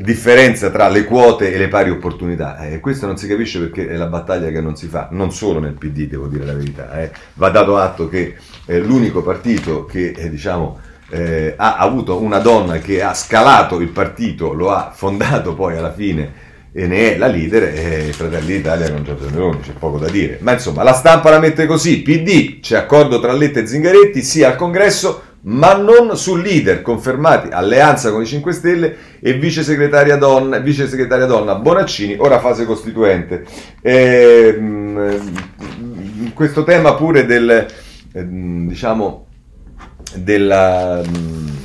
[0.00, 2.58] differenza tra le quote e le pari opportunità.
[2.58, 5.58] Eh, questo non si capisce perché è la battaglia che non si fa, non solo
[5.58, 7.00] nel PD, devo dire la verità.
[7.00, 7.10] Eh.
[7.34, 10.78] Va dato atto che è l'unico partito che eh, diciamo,
[11.10, 15.92] eh, ha avuto una donna che ha scalato il partito, lo ha fondato poi alla
[15.92, 20.08] fine e ne è la leader e Fratelli d'Italia con Giorgio Meloni, c'è poco da
[20.08, 20.38] dire.
[20.42, 24.48] Ma insomma, la stampa la mette così, PD, c'è accordo tra Letta e Zingaretti, sia
[24.48, 30.16] al congresso, ma non sul leader, confermati alleanza con i 5 Stelle e vice segretaria
[30.16, 33.44] donna, vice segretaria donna Bonaccini, ora fase costituente.
[33.80, 37.66] E, mh, questo tema pure del,
[38.12, 39.26] eh, diciamo,
[40.16, 41.02] della...
[41.04, 41.56] Mh,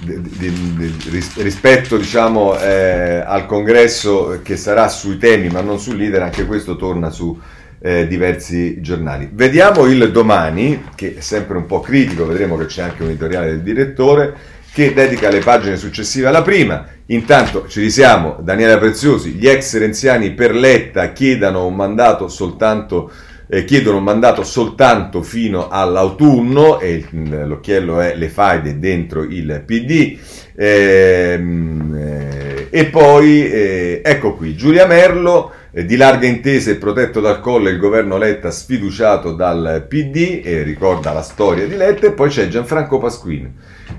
[0.00, 5.96] di, di, di, rispetto diciamo, eh, al congresso che sarà sui temi ma non sul
[5.96, 7.38] leader, anche questo torna su
[7.80, 9.28] eh, diversi giornali.
[9.32, 13.48] Vediamo il domani, che è sempre un po' critico, vedremo che c'è anche un editoriale
[13.48, 14.34] del direttore,
[14.72, 16.86] che dedica le pagine successive alla prima.
[17.06, 23.10] Intanto ci risiamo, Daniela Preziosi, gli ex renziani per Letta chiedono un mandato soltanto
[23.48, 30.18] eh, chiedono un mandato soltanto fino all'autunno e l'occhiello è le faide dentro il PD.
[30.54, 37.20] Ehm, eh, e poi eh, ecco qui Giulia Merlo eh, di larga intesa e protetto
[37.20, 42.12] dal colle il governo Letta sfiduciato dal PD e ricorda la storia di Letta e
[42.12, 43.52] poi c'è Gianfranco Pasquino.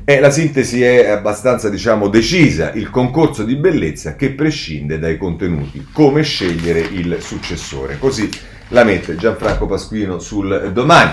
[0.04, 5.88] E la sintesi è abbastanza diciamo decisa, il concorso di bellezza che prescinde dai contenuti,
[5.94, 7.98] come scegliere il successore.
[7.98, 8.30] Così
[8.70, 11.12] la mette Gianfranco Pasquino sul domani.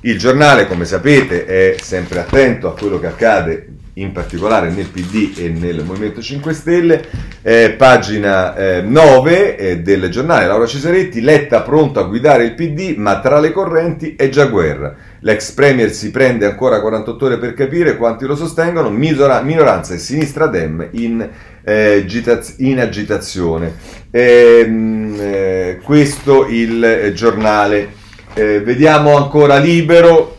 [0.00, 5.38] Il giornale, come sapete, è sempre attento a quello che accade in particolare nel PD
[5.38, 7.04] e nel Movimento 5 Stelle.
[7.42, 12.94] Eh, pagina eh, 9 eh, del giornale Laura Cesaretti, Letta pronto a guidare il PD,
[12.96, 14.94] ma tra le correnti è già guerra.
[15.20, 19.98] L'ex Premier si prende ancora 48 ore per capire quanti lo sostengono, misura, minoranza e
[19.98, 21.28] sinistra Dem in,
[21.64, 23.74] eh, gitaz- in agitazione.
[24.10, 28.06] Ehm, eh, questo il eh, giornale.
[28.38, 30.38] vediamo ancora Libero,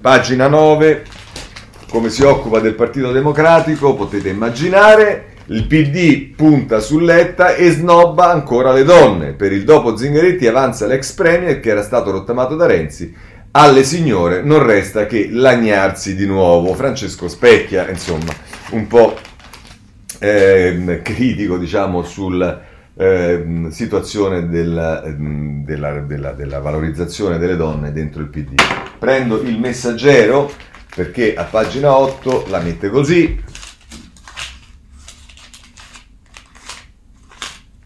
[0.00, 1.02] pagina 9
[1.90, 8.30] come si occupa del Partito Democratico, potete immaginare, Il PD punta su Letta e snobba
[8.30, 9.32] ancora le donne.
[9.32, 13.12] Per il dopo Zingaretti avanza l'ex premier che era stato rottamato da Renzi.
[13.50, 16.72] Alle signore non resta che lagnarsi di nuovo.
[16.74, 18.32] Francesco Specchia, insomma,
[18.70, 19.16] un po'
[20.20, 22.60] eh, critico, diciamo, sul
[22.94, 28.54] eh, situazione della, ehm, della, della, della valorizzazione delle donne dentro il PD.
[29.00, 33.40] Prendo il messaggero perché a pagina 8 la mette così.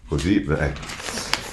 [0.08, 0.80] Così, ecco.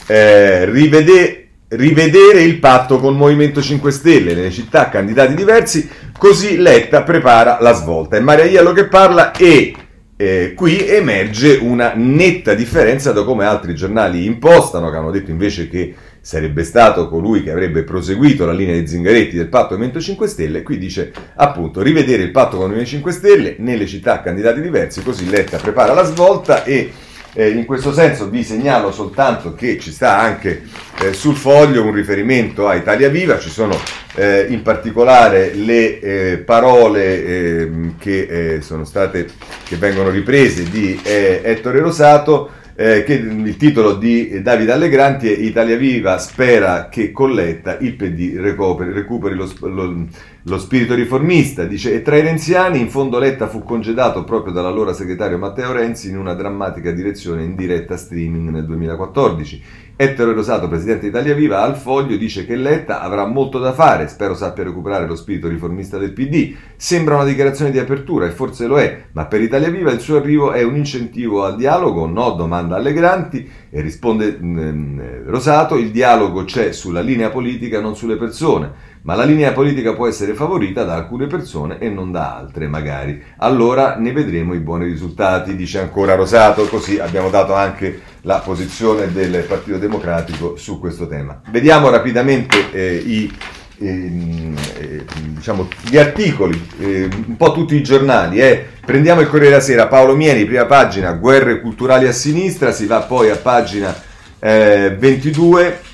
[0.08, 7.04] Eh, rivede, rivedere il patto con Movimento 5 Stelle nelle città candidati diversi, così Letta
[7.04, 8.18] prepara la svolta.
[8.18, 9.74] È Maria Iello che parla e
[10.22, 15.68] eh, qui emerge una netta differenza da come altri giornali impostano, che hanno detto invece
[15.68, 20.28] che sarebbe stato colui che avrebbe proseguito la linea di Zingaretti del patto Movimento 5
[20.28, 20.62] Stelle.
[20.62, 25.02] Qui dice appunto rivedere il patto con il Movimento 5 Stelle nelle città candidati diversi,
[25.02, 26.92] così Letta prepara la svolta e
[27.34, 30.64] eh, in questo senso vi segnalo soltanto che ci sta anche
[31.02, 33.76] eh, sul foglio un riferimento a Italia Viva, ci sono
[34.16, 39.28] eh, in particolare le eh, parole ehm, che eh, sono state
[39.64, 45.38] che vengono riprese di eh, Ettore Rosato eh, che il titolo di Davide Allegranti è
[45.38, 50.08] Italia Viva spera che Colletta il PD recuperi, recuperi lo, lo,
[50.44, 51.64] lo, spirito riformista.
[51.66, 56.10] Dice, e tra i renziani in fondo Letta fu congedato proprio dall'allora segretario Matteo Renzi
[56.10, 59.64] in una drammatica direzione in diretta streaming nel 2014.
[60.02, 64.34] Ettore Rosato, presidente Italia Viva, al foglio dice che Letta avrà molto da fare, spero
[64.34, 66.56] sappia recuperare lo spirito riformista del PD.
[66.76, 70.18] Sembra una dichiarazione di apertura e forse lo è, ma per Italia Viva il suo
[70.18, 72.08] arrivo è un incentivo al dialogo?
[72.08, 77.96] No, domanda Allegranti e risponde mh, mm, Rosato, il dialogo c'è sulla linea politica, non
[77.96, 82.36] sulle persone ma la linea politica può essere favorita da alcune persone e non da
[82.36, 83.22] altre, magari.
[83.38, 89.12] Allora ne vedremo i buoni risultati, dice ancora Rosato, così abbiamo dato anche la posizione
[89.12, 91.42] del Partito Democratico su questo tema.
[91.50, 93.34] Vediamo rapidamente eh, i,
[93.80, 98.40] ehm, eh, diciamo, gli articoli, eh, un po' tutti i giornali.
[98.40, 98.68] Eh.
[98.86, 103.00] Prendiamo il Corriere della Sera, Paolo Mieni, prima pagina, guerre culturali a sinistra, si va
[103.02, 104.10] poi a pagina
[104.42, 105.91] 22 eh,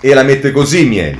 [0.00, 1.18] e la mette così Mieli.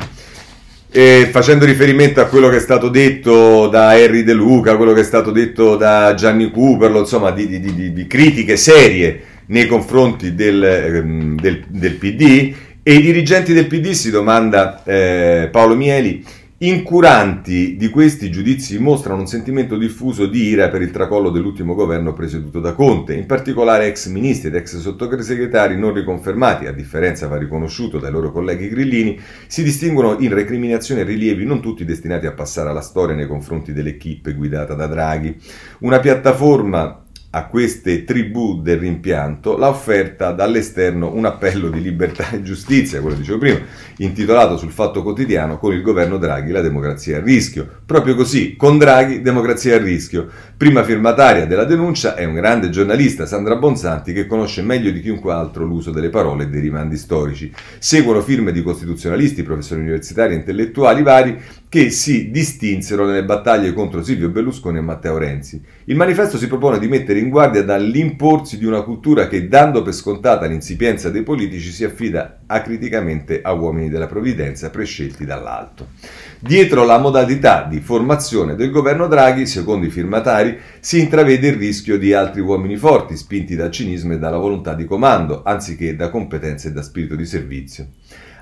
[0.90, 5.00] E facendo riferimento a quello che è stato detto da Harry De Luca, quello che
[5.00, 10.34] è stato detto da Gianni Cooperlo, insomma di, di, di, di critiche serie nei confronti
[10.34, 16.24] del, ehm, del, del, PD e i dirigenti del PD si domanda eh, Paolo Mieli
[16.60, 22.12] Incuranti di questi giudizi mostrano un sentimento diffuso di ira per il tracollo dell'ultimo governo
[22.14, 27.36] presieduto da Conte, in particolare ex ministri ed ex sottosegretari non riconfermati, a differenza va
[27.36, 32.32] riconosciuto dai loro colleghi grillini, si distinguono in recriminazioni e rilievi non tutti destinati a
[32.32, 35.40] passare alla storia nei confronti dell'equipe guidata da Draghi.
[35.82, 42.42] Una piattaforma a queste tribù del rimpianto l'ha offerta dall'esterno un appello di libertà e
[42.42, 43.58] giustizia, quello dicevo prima,
[43.98, 47.68] intitolato sul Fatto Quotidiano con il governo Draghi la democrazia a rischio.
[47.84, 50.26] Proprio così, con Draghi democrazia a rischio.
[50.56, 55.32] Prima firmataria della denuncia è un grande giornalista, Sandra Bonsanti, che conosce meglio di chiunque
[55.32, 57.52] altro l'uso delle parole e dei rimandi storici.
[57.78, 61.38] Seguono firme di costituzionalisti, professori universitari intellettuali vari
[61.68, 65.62] che si distinsero nelle battaglie contro Silvio Berlusconi e Matteo Renzi.
[65.84, 69.92] Il manifesto si propone di mettere in guardia dall'imporsi di una cultura che, dando per
[69.92, 75.88] scontata l'insipienza dei politici, si affida acriticamente a uomini della provvidenza prescelti dall'alto.
[76.38, 81.98] Dietro la modalità di formazione del governo Draghi, secondo i firmatari, si intravede il rischio
[81.98, 86.68] di altri uomini forti, spinti dal cinismo e dalla volontà di comando, anziché da competenze
[86.68, 87.88] e da spirito di servizio.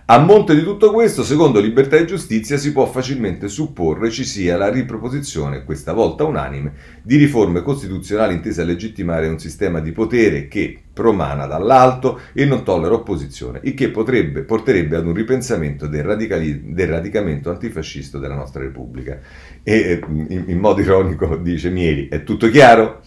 [0.09, 4.57] A monte di tutto questo, secondo Libertà e Giustizia, si può facilmente supporre ci sia
[4.57, 10.47] la riproposizione, questa volta unanime, di riforme costituzionali intese a legittimare un sistema di potere
[10.47, 16.05] che promana dall'alto e non tollera opposizione, il che potrebbe, porterebbe ad un ripensamento del,
[16.17, 19.19] del radicamento antifascista della nostra Repubblica.
[19.65, 23.01] E eh, in, in modo ironico dice Mieli, è tutto chiaro?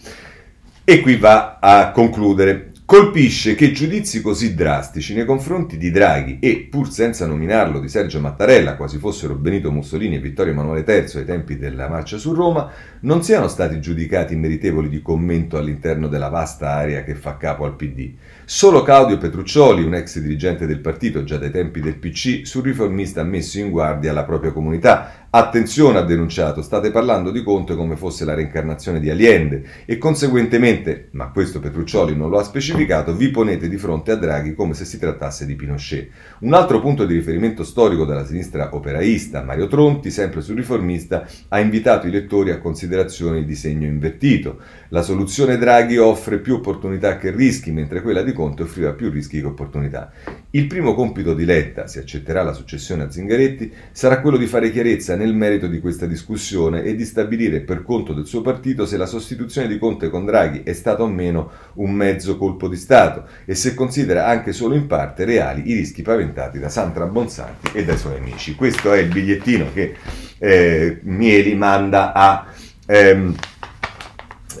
[0.84, 2.69] E qui va a concludere.
[2.90, 8.18] Colpisce che giudizi così drastici nei confronti di Draghi e, pur senza nominarlo, di Sergio
[8.18, 12.68] Mattarella, quasi fossero Benito Mussolini e Vittorio Emanuele III ai tempi della marcia su Roma,
[13.02, 17.76] non siano stati giudicati meritevoli di commento all'interno della vasta area che fa capo al
[17.76, 18.12] PD.
[18.52, 23.20] Solo Claudio Petruccioli, un ex dirigente del partito già dai tempi del PC, sul riformista
[23.20, 27.94] ha messo in guardia la propria comunità, Attenzione, ha denunciato, state parlando di Conte come
[27.94, 33.30] fosse la reincarnazione di Allende e conseguentemente, ma questo Petruccioli non lo ha specificato, vi
[33.30, 36.08] ponete di fronte a Draghi come se si trattasse di Pinochet.
[36.40, 41.60] Un altro punto di riferimento storico della sinistra operaista, Mario Tronti, sempre sul riformista, ha
[41.60, 44.58] invitato i lettori a considerazioni di segno invertito.
[44.88, 49.38] La soluzione Draghi offre più opportunità che rischi, mentre quella di Conte offriva più rischi
[49.38, 50.10] che opportunità.
[50.52, 54.70] Il primo compito di Letta, se accetterà la successione a Zingaretti, sarà quello di fare
[54.70, 58.96] chiarezza nel merito di questa discussione e di stabilire per conto del suo partito se
[58.96, 63.26] la sostituzione di Conte con Draghi è stata o meno un mezzo colpo di Stato
[63.44, 67.84] e se considera anche solo in parte reali i rischi paventati da Sandra Bonsanti e
[67.84, 68.54] dai suoi amici.
[68.54, 69.96] Questo è il bigliettino che
[70.38, 72.46] eh, Mieli manda a...
[72.86, 73.34] Ehm,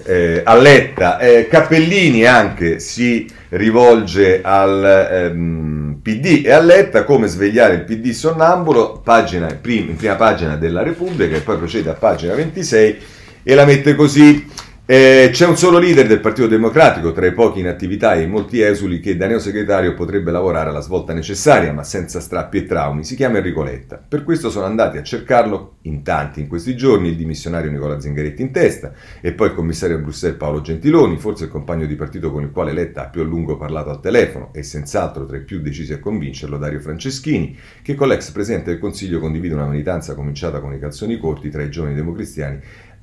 [0.04, 1.18] eh, a Letta.
[1.18, 8.10] Eh, Cappellini anche si rivolge al ehm, PD e a Letta come svegliare il PD
[8.10, 12.98] sonnambulo, pagina, prim, in prima pagina della Repubblica e poi procede a pagina 26
[13.42, 14.68] e la mette così.
[14.92, 18.26] Eh, c'è un solo leader del Partito Democratico tra i pochi in attività e i
[18.26, 23.04] molti esuli che da neosegretario potrebbe lavorare alla svolta necessaria, ma senza strappi e traumi.
[23.04, 24.04] Si chiama Enrico Letta.
[24.08, 28.42] Per questo sono andati a cercarlo in tanti in questi giorni, il dimissionario Nicola Zingaretti
[28.42, 32.32] in testa, e poi il commissario a Bruxelles Paolo Gentiloni, forse il compagno di partito
[32.32, 35.44] con il quale Letta ha più a lungo parlato al telefono, e senz'altro tra i
[35.44, 40.16] più decisi a convincerlo Dario Franceschini, che con l'ex Presidente del Consiglio condivide una militanza
[40.16, 42.60] cominciata con i calzoni corti tra i giovani democristiani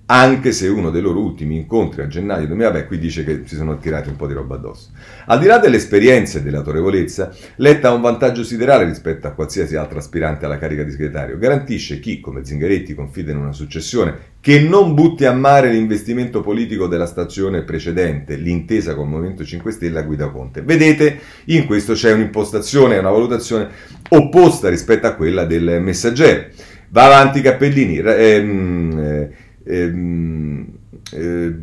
[0.10, 3.56] anche se uno dei loro ultimi incontri a gennaio 2000, beh, qui dice che si
[3.56, 4.92] sono tirati un po' di roba addosso.
[5.26, 9.98] Al di là dell'esperienza e dell'autorevolezza, Letta ha un vantaggio siderale rispetto a qualsiasi altro
[9.98, 11.38] aspirante alla carica di segretario.
[11.38, 16.88] Garantisce chi, come Zingaretti, confida in una successione che non butti a mare l'investimento politico
[16.88, 20.62] della stazione precedente, l'intesa con il Movimento 5 Stelle a guida Conte.
[20.62, 23.68] Vedete, in questo c'è un'impostazione, una valutazione
[24.08, 26.46] opposta rispetto a quella del messaggero.
[26.92, 27.98] Va avanti Cappellini.
[27.98, 30.68] Ehm, eh, Ehm,
[31.14, 31.56] eh,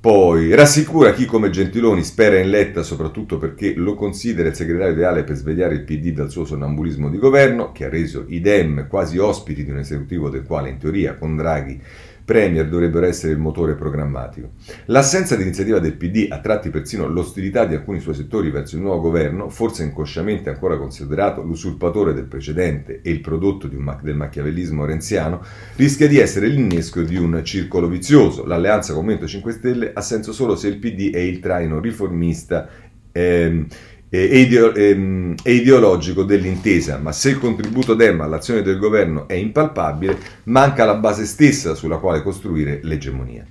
[0.00, 5.24] poi rassicura chi come Gentiloni spera in Letta soprattutto perché lo considera il segretario ideale
[5.24, 9.18] per svegliare il PD dal suo sonnambulismo di governo, che ha reso i Dem quasi
[9.18, 11.80] ospiti di un esecutivo del quale in teoria con Draghi
[12.28, 14.50] Premier dovrebbero essere il motore programmatico.
[14.86, 18.82] L'assenza di iniziativa del PD, a tratti persino l'ostilità di alcuni suoi settori verso il
[18.82, 24.84] nuovo governo, forse inconsciamente ancora considerato l'usurpatore del precedente e il prodotto un, del macchiavellismo
[24.84, 25.42] renziano,
[25.76, 28.44] rischia di essere l'innesco di un circolo vizioso.
[28.44, 32.68] L'alleanza con Movimento 5 Stelle ha senso solo se il PD è il traino riformista
[33.10, 33.66] ehm,
[34.10, 39.34] e, ideo, e, e, ideologico dell'intesa, ma se il contributo Dem all'azione del governo è
[39.34, 43.44] impalpabile, manca la base stessa sulla quale costruire l'egemonia.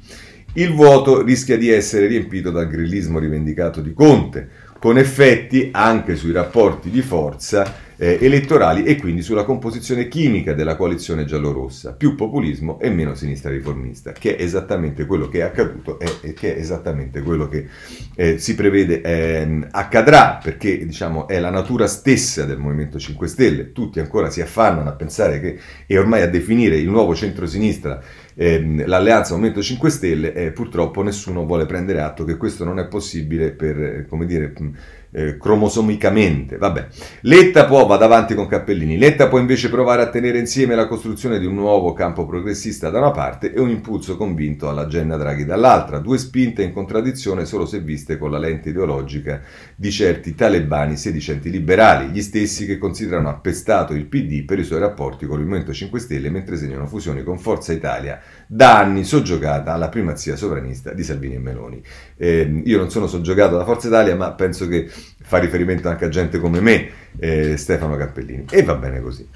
[0.54, 6.32] Il vuoto rischia di essere riempito dal grillismo rivendicato di Conte, con effetti anche sui
[6.32, 12.80] rapporti di forza eh, elettorali e quindi sulla composizione chimica della coalizione giallorossa, più populismo
[12.80, 16.60] e meno sinistra riformista, che è esattamente quello che è accaduto e, e che è
[16.60, 17.68] esattamente quello che
[18.16, 23.72] eh, si prevede eh, accadrà, perché diciamo, è la natura stessa del Movimento 5 Stelle,
[23.72, 28.00] tutti ancora si affannano a pensare che, e ormai a definire il nuovo centro-sinistra
[28.38, 32.88] ehm, l'alleanza Movimento 5 Stelle, eh, purtroppo nessuno vuole prendere atto che questo non è
[32.88, 34.54] possibile per, eh, come dire,
[35.12, 36.58] eh, cromosomicamente.
[36.58, 36.88] Vabbè.
[37.22, 41.40] Letta può, va davanti con Cappellini, Letta può invece provare a tenere insieme la costruzione
[41.40, 46.00] di un nuovo campo progressista da una parte e un impulso convinto all'agenda Draghi dall'altra,
[46.00, 49.42] due spinte in contraddizione solo se viste con la lente ideologica
[49.76, 54.80] di certi talebani sedicenti liberali, gli stessi che considerano appestato il PD per i suoi
[54.80, 59.74] rapporti con il Movimento 5 Stelle mentre segnano fusioni con Forza Italia da anni soggiogata
[59.74, 61.82] alla primazia sovranista di Salvini e Meloni.
[62.16, 64.90] Eh, io non sono soggiogato da Forza Italia, ma penso che
[65.22, 66.90] fa riferimento anche a gente come me,
[67.20, 68.46] eh, Stefano Cappellini.
[68.50, 69.28] E va bene così.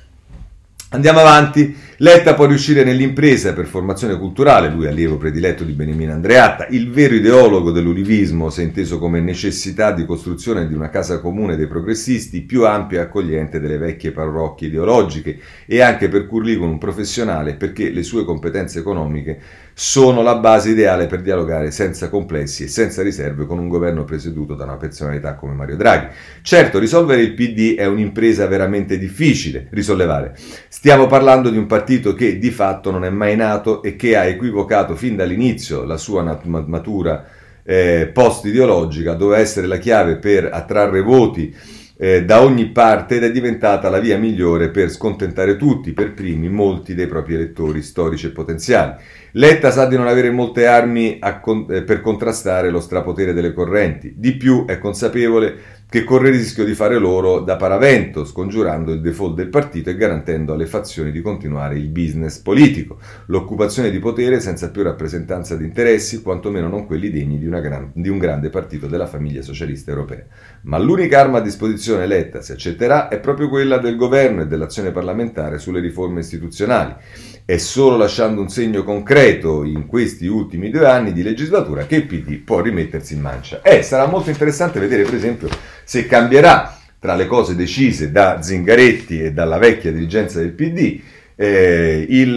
[0.93, 1.73] Andiamo avanti.
[1.97, 7.15] Letta può riuscire nell'impresa per formazione culturale, lui allievo prediletto di Beniamino Andreatta, il vero
[7.15, 12.65] ideologo dell'ulivismo, se inteso come necessità di costruzione di una casa comune dei progressisti più
[12.65, 18.25] ampia e accogliente delle vecchie parrocchie ideologiche e anche per un professionale perché le sue
[18.25, 19.39] competenze economiche
[19.73, 24.55] sono la base ideale per dialogare senza complessi e senza riserve con un governo presieduto
[24.55, 26.07] da una personalità come Mario Draghi.
[26.41, 30.35] Certo, risolvere il PD è un'impresa veramente difficile, risollevare.
[30.67, 34.25] Stiamo parlando di un partito che di fatto non è mai nato e che ha
[34.25, 37.25] equivocato fin dall'inizio la sua nat- matura
[37.63, 41.55] eh, post-ideologica, doveva essere la chiave per attrarre voti
[42.03, 46.49] eh, da ogni parte ed è diventata la via migliore per scontentare tutti, per primi
[46.49, 48.95] molti dei propri elettori storici e potenziali.
[49.33, 54.15] Letta sa di non avere molte armi con- eh, per contrastare lo strapotere delle correnti,
[54.17, 55.55] di più è consapevole
[55.91, 59.97] che corre il rischio di fare loro da paravento, scongiurando il default del partito e
[59.97, 65.65] garantendo alle fazioni di continuare il business politico, l'occupazione di potere senza più rappresentanza di
[65.65, 70.23] interessi, quantomeno non quelli degni di, gran, di un grande partito della famiglia socialista europea.
[70.61, 74.91] Ma l'unica arma a disposizione eletta, se accetterà, è proprio quella del governo e dell'azione
[74.91, 76.95] parlamentare sulle riforme istituzionali.
[77.43, 82.05] È solo lasciando un segno concreto in questi ultimi due anni di legislatura che il
[82.05, 83.61] PD può rimettersi in mancia.
[83.61, 85.49] Eh, sarà molto interessante vedere, per esempio,
[85.83, 91.01] se cambierà tra le cose decise da Zingaretti e dalla vecchia dirigenza del PD.
[91.35, 92.35] Eh, il,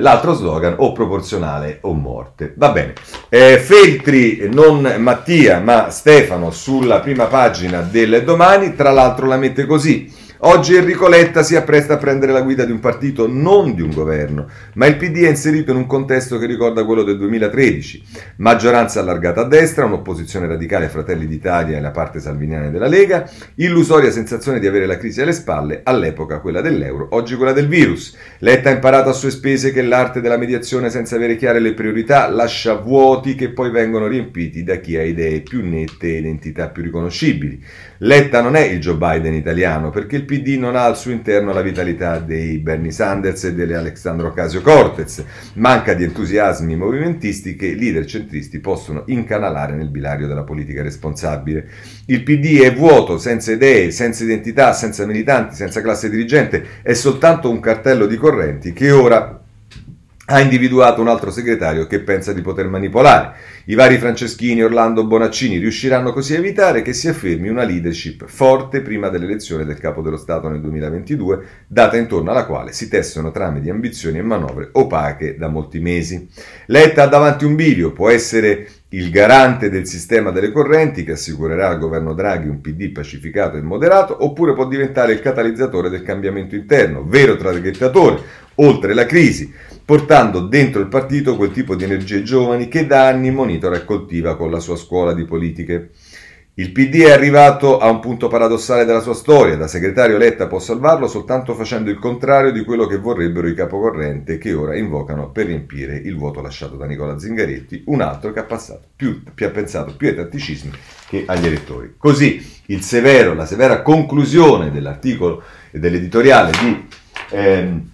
[0.00, 2.52] l'altro slogan o proporzionale o morte.
[2.56, 2.94] Va bene.
[3.28, 9.64] Eh, Feltri, non Mattia, ma Stefano sulla prima pagina del domani, tra l'altro la mette
[9.66, 10.12] così.
[10.44, 13.92] Oggi Enrico Letta si appresta a prendere la guida di un partito, non di un
[13.92, 18.02] governo, ma il PD è inserito in un contesto che ricorda quello del 2013.
[18.38, 24.10] Maggioranza allargata a destra, un'opposizione radicale Fratelli d'Italia e la parte salviniana della Lega, illusoria
[24.10, 28.16] sensazione di avere la crisi alle spalle, all'epoca quella dell'euro, oggi quella del virus.
[28.38, 32.28] Letta ha imparato a sue spese che l'arte della mediazione senza avere chiare le priorità
[32.28, 36.82] lascia vuoti che poi vengono riempiti da chi ha idee più nette e identità più
[36.82, 37.64] riconoscibili.
[37.98, 41.52] Letta non è il Joe Biden italiano perché il PD non ha al suo interno
[41.52, 45.24] la vitalità dei Bernie Sanders e delle Alexandro Ocasio-Cortez,
[45.56, 51.68] manca di entusiasmi movimentisti che leader centristi possono incanalare nel bilario della politica responsabile.
[52.06, 57.50] Il PD è vuoto, senza idee, senza identità, senza militanti, senza classe dirigente, è soltanto
[57.50, 59.41] un cartello di correnti che ora
[60.32, 63.34] ha individuato un altro segretario che pensa di poter manipolare.
[63.66, 68.80] I vari Franceschini, Orlando, Bonaccini riusciranno così a evitare che si affermi una leadership forte
[68.80, 73.60] prima dell'elezione del capo dello Stato nel 2022, data intorno alla quale si tessono trame
[73.60, 76.26] di ambizioni e manovre opache da molti mesi.
[76.66, 81.68] Letta ha davanti un bivio, può essere il garante del sistema delle correnti che assicurerà
[81.68, 86.54] al governo Draghi un PD pacificato e moderato, oppure può diventare il catalizzatore del cambiamento
[86.54, 89.52] interno, vero traghettatore, oltre la crisi
[89.92, 94.38] portando dentro il partito quel tipo di energie giovani che da anni monitora e coltiva
[94.38, 95.90] con la sua scuola di politiche.
[96.54, 100.58] Il PD è arrivato a un punto paradossale della sua storia, da segretario Letta può
[100.60, 105.44] salvarlo soltanto facendo il contrario di quello che vorrebbero i capocorrente che ora invocano per
[105.44, 108.46] riempire il vuoto lasciato da Nicola Zingaretti, un altro che ha,
[108.96, 110.70] più, più ha pensato più ai tatticismi
[111.06, 111.96] che agli elettori.
[111.98, 112.42] Così
[112.80, 116.88] severo, la severa conclusione dell'articolo e dell'editoriale di...
[117.32, 117.90] Ehm,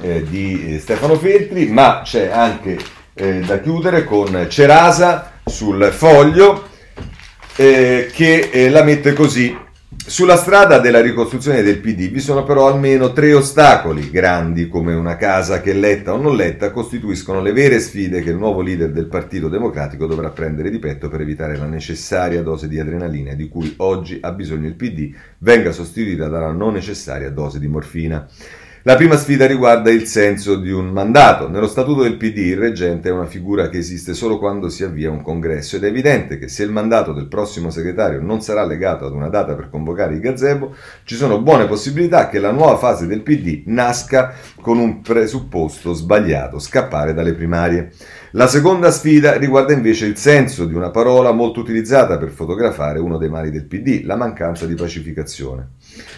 [0.00, 2.78] eh, di eh, Stefano Feltri, ma c'è anche
[3.14, 6.68] eh, da chiudere con Cerasa sul foglio
[7.56, 9.66] eh, che eh, la mette così.
[10.06, 15.16] Sulla strada della ricostruzione del PD vi sono però almeno tre ostacoli grandi come una
[15.16, 19.06] casa che letta o non letta costituiscono le vere sfide che il nuovo leader del
[19.06, 23.74] Partito Democratico dovrà prendere di petto per evitare la necessaria dose di adrenalina di cui
[23.78, 28.26] oggi ha bisogno il PD venga sostituita dalla non necessaria dose di morfina.
[28.82, 31.48] La prima sfida riguarda il senso di un mandato.
[31.48, 35.10] Nello statuto del PD il reggente è una figura che esiste solo quando si avvia
[35.10, 39.04] un congresso ed è evidente che se il mandato del prossimo segretario non sarà legato
[39.04, 43.08] ad una data per convocare il gazebo, ci sono buone possibilità che la nuova fase
[43.08, 47.90] del PD nasca con un presupposto sbagliato, scappare dalle primarie.
[48.32, 53.18] La seconda sfida riguarda invece il senso di una parola molto utilizzata per fotografare uno
[53.18, 55.70] dei mali del PD, la mancanza di pacificazione.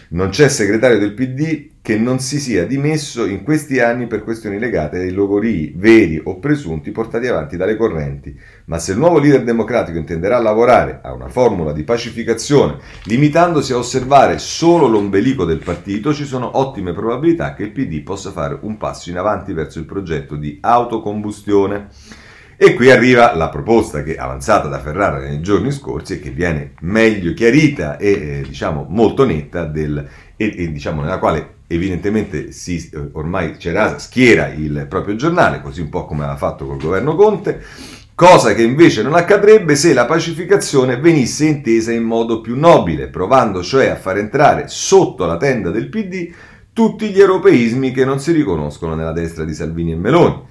[0.09, 4.61] Non c'è segretario del PD che non si sia dimesso in questi anni per questioni
[4.61, 9.43] legate ai logorii veri o presunti portati avanti dalle correnti, ma se il nuovo leader
[9.43, 12.77] democratico intenderà lavorare a una formula di pacificazione,
[13.07, 18.31] limitandosi a osservare solo l'ombelico del partito, ci sono ottime probabilità che il PD possa
[18.31, 21.89] fare un passo in avanti verso il progetto di autocombustione.
[22.57, 26.75] E qui arriva la proposta che avanzata da Ferrara nei giorni scorsi e che viene
[26.83, 32.91] meglio chiarita e eh, diciamo molto netta del, e, e diciamo nella quale evidentemente si,
[32.93, 37.15] eh, ormai Cerasa schiera il proprio giornale, così un po' come aveva fatto col governo
[37.15, 37.63] Conte,
[38.17, 43.63] cosa che invece non accadrebbe se la pacificazione venisse intesa in modo più nobile, provando
[43.63, 46.33] cioè a far entrare sotto la tenda del PD
[46.73, 50.43] tutti gli europeismi che non si riconoscono nella destra di Salvini e Meloni.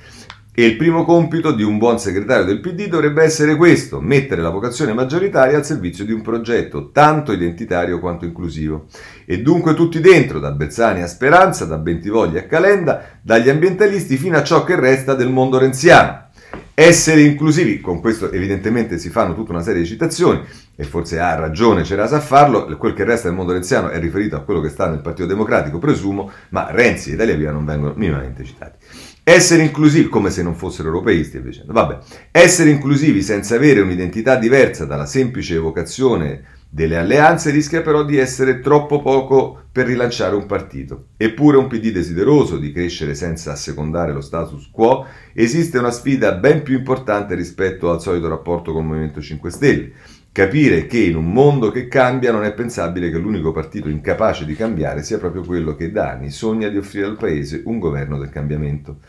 [0.60, 4.50] E il primo compito di un buon segretario del PD dovrebbe essere questo, mettere la
[4.50, 8.88] vocazione maggioritaria al servizio di un progetto tanto identitario quanto inclusivo.
[9.32, 14.36] E dunque tutti dentro, da Bezzani a Speranza, da Bentivogli a Calenda, dagli ambientalisti fino
[14.36, 16.30] a ciò che resta del mondo renziano.
[16.74, 20.42] Essere inclusivi, con questo evidentemente si fanno tutta una serie di citazioni,
[20.76, 24.36] e forse ha ragione Cerasa a farlo, quel che resta del mondo renziano è riferito
[24.36, 27.94] a quello che sta nel Partito Democratico, presumo, ma Renzi e Italia Via non vengono
[27.96, 28.80] minimamente citati.
[29.22, 32.00] Essere inclusivi, come se non fossero europeisti e Vabbè.
[32.32, 38.60] Essere inclusivi senza avere un'identità diversa dalla semplice evocazione delle alleanze rischia però di essere
[38.60, 41.08] troppo poco per rilanciare un partito.
[41.18, 46.62] Eppure un PD desideroso di crescere senza assecondare lo status quo, esiste una sfida ben
[46.62, 49.92] più importante rispetto al solito rapporto con il Movimento 5 Stelle.
[50.32, 54.56] Capire che in un mondo che cambia non è pensabile che l'unico partito incapace di
[54.56, 58.30] cambiare sia proprio quello che da anni sogna di offrire al Paese un governo del
[58.30, 59.00] cambiamento.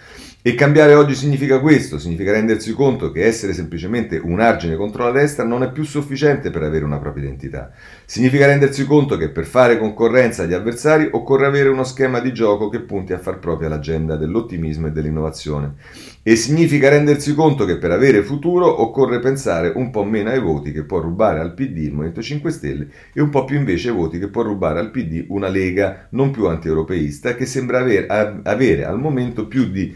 [0.43, 5.11] E cambiare oggi significa questo, significa rendersi conto che essere semplicemente un argine contro la
[5.11, 7.71] destra non è più sufficiente per avere una propria identità.
[8.07, 12.71] Significa rendersi conto che per fare concorrenza agli avversari occorre avere uno schema di gioco
[12.71, 15.75] che punti a far propria l'agenda dell'ottimismo e dell'innovazione.
[16.23, 20.73] E significa rendersi conto che per avere futuro occorre pensare un po' meno ai voti
[20.73, 23.95] che può rubare al PD il Movimento 5 Stelle e un po' più invece ai
[23.95, 28.87] voti che può rubare al PD una Lega non più anti-europeista che sembra aver, avere
[28.87, 29.95] al momento più di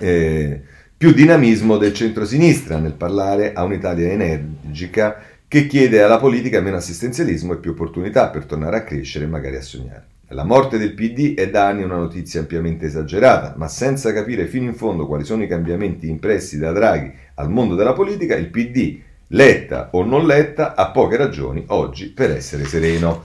[0.00, 0.60] eh,
[0.96, 7.52] più dinamismo del centro-sinistra nel parlare a un'Italia energica che chiede alla politica meno assistenzialismo
[7.52, 10.06] e più opportunità per tornare a crescere e magari a sognare.
[10.30, 14.66] La morte del PD è da anni una notizia ampiamente esagerata, ma senza capire fino
[14.66, 18.98] in fondo quali sono i cambiamenti impressi da Draghi al mondo della politica, il PD,
[19.28, 23.22] letta o non letta, ha poche ragioni oggi per essere sereno.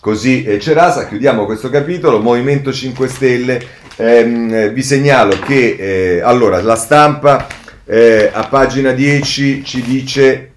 [0.00, 3.60] Così eh, Cerasa, chiudiamo questo capitolo, Movimento 5 Stelle
[3.98, 7.46] ehm, vi segnalo che eh, allora la stampa
[7.84, 10.52] eh, a pagina 10 ci dice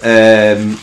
[0.00, 0.78] ehm,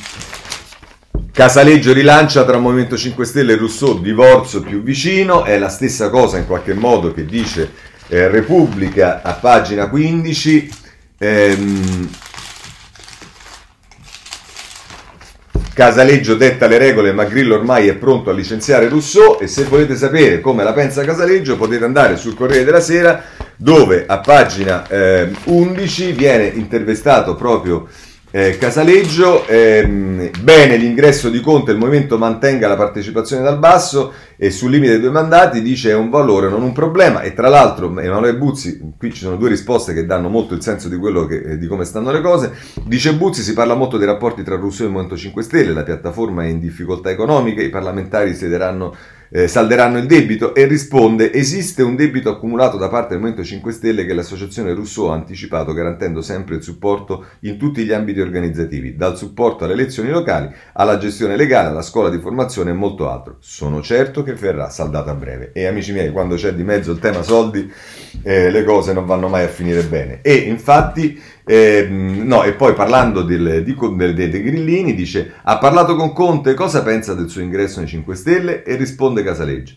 [1.32, 6.38] Casaleggio rilancia tra Movimento 5 Stelle e Rousseau divorzio più vicino, è la stessa cosa
[6.38, 7.72] in qualche modo che dice
[8.08, 10.70] eh, Repubblica a pagina 15.
[11.18, 12.10] Ehm,
[15.76, 19.98] Casaleggio detta le regole, ma Grillo ormai è pronto a licenziare Rousseau e se volete
[19.98, 23.22] sapere come la pensa Casaleggio potete andare sul Corriere della Sera
[23.58, 27.90] dove a pagina eh, 11 viene intervistato proprio
[28.36, 34.52] eh, Casaleggio, ehm, bene l'ingresso di Conte, il movimento mantenga la partecipazione dal basso e
[34.52, 37.22] sul limite dei due mandati dice è un valore, non un problema.
[37.22, 40.90] E tra l'altro Emanuele Buzzi, qui ci sono due risposte che danno molto il senso
[40.90, 42.52] di, che, eh, di come stanno le cose,
[42.84, 45.84] dice Buzzi si parla molto dei rapporti tra Rousseau e il Movimento 5 Stelle, la
[45.84, 48.94] piattaforma è in difficoltà economiche, i parlamentari siederanno
[49.36, 53.72] eh, salderanno il debito e risponde esiste un debito accumulato da parte del Movimento 5
[53.74, 58.96] Stelle che l'associazione Rousseau ha anticipato garantendo sempre il supporto in tutti gli ambiti organizzativi,
[58.96, 63.36] dal supporto alle elezioni locali alla gestione legale, alla scuola di formazione e molto altro.
[63.40, 67.00] Sono certo che verrà saldato a breve e amici miei quando c'è di mezzo il
[67.00, 67.70] tema soldi
[68.24, 72.74] eh, le cose non vanno mai a finire bene e infatti eh, no, e poi
[72.74, 76.56] parlando del, di, dei, dei, grillini dice ha parlato con Conte?
[76.56, 78.64] Cosa pensa del suo ingresso nei 5 Stelle?
[78.64, 79.76] E risponde Casaleggio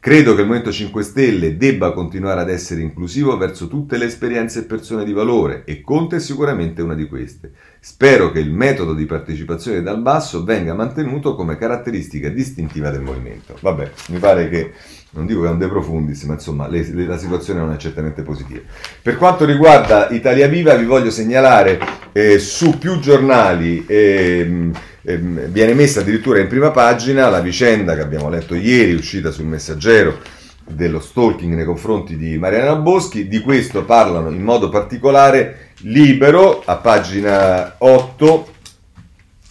[0.00, 4.60] credo che il Movimento 5 Stelle debba continuare ad essere inclusivo verso tutte le esperienze
[4.60, 8.94] e persone di valore e Conte è sicuramente una di queste spero che il metodo
[8.94, 14.72] di partecipazione dal basso venga mantenuto come caratteristica distintiva del movimento vabbè mi pare che
[15.10, 17.76] non dico che è un de profundis, ma insomma le, le, la situazione non è
[17.76, 18.60] certamente positiva.
[19.00, 21.78] Per quanto riguarda Italia Viva, vi voglio segnalare
[22.12, 23.84] eh, su più giornali.
[23.86, 24.70] Eh,
[25.16, 30.18] viene messa addirittura in prima pagina la vicenda che abbiamo letto ieri, uscita sul messaggero
[30.66, 33.26] dello stalking nei confronti di Mariana Boschi.
[33.26, 38.52] Di questo parlano in modo particolare Libero a pagina 8,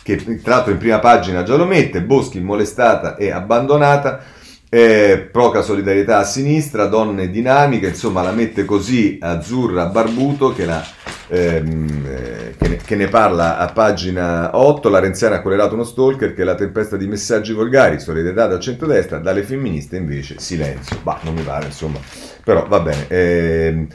[0.04, 4.24] che tra l'altro in prima pagina già lo mette, Boschi molestata e abbandonata
[4.70, 10.86] eh, proca solidarietà a sinistra, donne dinamiche, insomma la mette così azzurra barbuto che, la,
[11.28, 15.84] ehm, eh, che, ne, che, ne, parla a pagina 8, la Renziana ha collerato uno
[15.84, 21.00] stalker che è la tempesta di messaggi volgari, solidarietà dal centrodestra, dalle femministe invece silenzio,
[21.04, 22.00] bah non mi pare insomma,
[22.44, 23.08] però va bene.
[23.08, 23.88] Eh,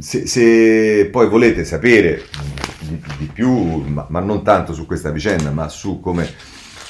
[0.00, 2.22] se, se, poi volete sapere
[2.80, 3.50] di, di più,
[3.86, 6.28] ma, ma non tanto su questa vicenda, ma su come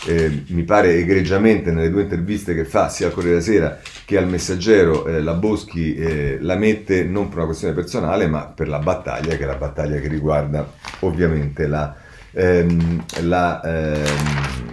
[0.06, 4.16] eh, mi pare egregiamente nelle due interviste che fa sia al Corriere della Sera che
[4.16, 8.68] al Messaggero, eh, la Boschi eh, la mette non per una questione personale ma per
[8.68, 11.94] la battaglia, che è la battaglia che riguarda ovviamente la,
[12.32, 14.64] ehm, la, ehm,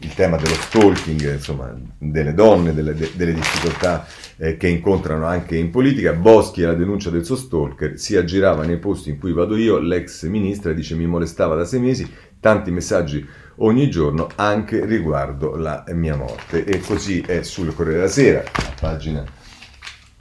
[0.00, 4.06] il tema dello stalking, insomma, delle donne, delle, de, delle difficoltà
[4.36, 6.12] eh, che incontrano anche in politica.
[6.12, 9.78] Boschi e la denuncia del suo stalker si aggirava nei posti in cui vado io,
[9.78, 13.26] l'ex ministra dice mi molestava da sei mesi, tanti messaggi
[13.56, 16.64] ogni giorno anche riguardo la mia morte.
[16.64, 18.42] E così è sul Corriere della Sera,
[18.80, 19.24] pagina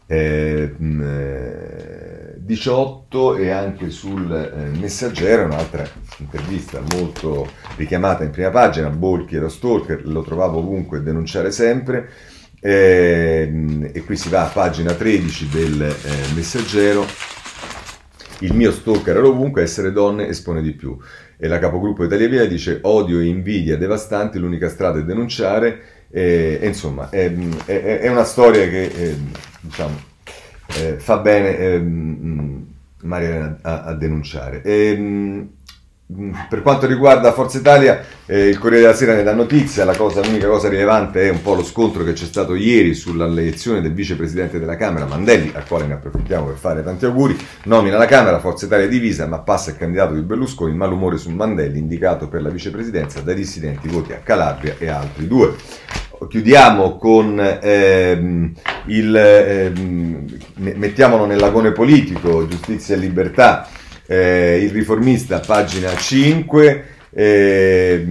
[0.07, 0.75] eh,
[2.37, 9.49] 18 e anche sul eh, Messaggero, un'altra intervista molto richiamata in prima pagina, Bolchi era
[9.49, 12.09] stalker, lo trovavo ovunque denunciare sempre.
[12.65, 17.05] Eh, e qui si va a pagina 13 del eh, Messaggero
[18.39, 20.97] il mio stalker era ovunque, essere donne espone di più.
[21.37, 25.81] E la capogruppo Italia Via dice odio e invidia devastanti, l'unica strada è denunciare.
[26.09, 27.33] E, e insomma, è,
[27.65, 29.15] è, è, una storia che eh,
[29.61, 29.99] diciamo,
[30.77, 31.79] eh, fa bene eh,
[33.01, 34.61] Maria a, a denunciare.
[34.61, 35.41] E, Mm,
[36.05, 40.21] per quanto riguarda Forza Italia, eh, il Corriere della Sera ne dà notizia, la cosa,
[40.21, 44.59] l'unica cosa rilevante è un po' lo scontro che c'è stato ieri sull'elezione del vicepresidente
[44.59, 48.65] della Camera, Mandelli, al quale ne approfittiamo per fare tanti auguri, nomina la Camera, Forza
[48.65, 53.21] Italia divisa, ma passa il candidato di Berlusconi, malumore su Mandelli, indicato per la vicepresidenza
[53.21, 55.55] dai dissidenti voti a Calabria e altri due.
[56.27, 58.53] Chiudiamo con ehm,
[58.85, 60.25] il, ehm,
[60.55, 63.67] mettiamolo nell'agone politico, giustizia e libertà
[64.05, 66.85] eh, il riformista, pagina 5.
[67.09, 68.05] Eh,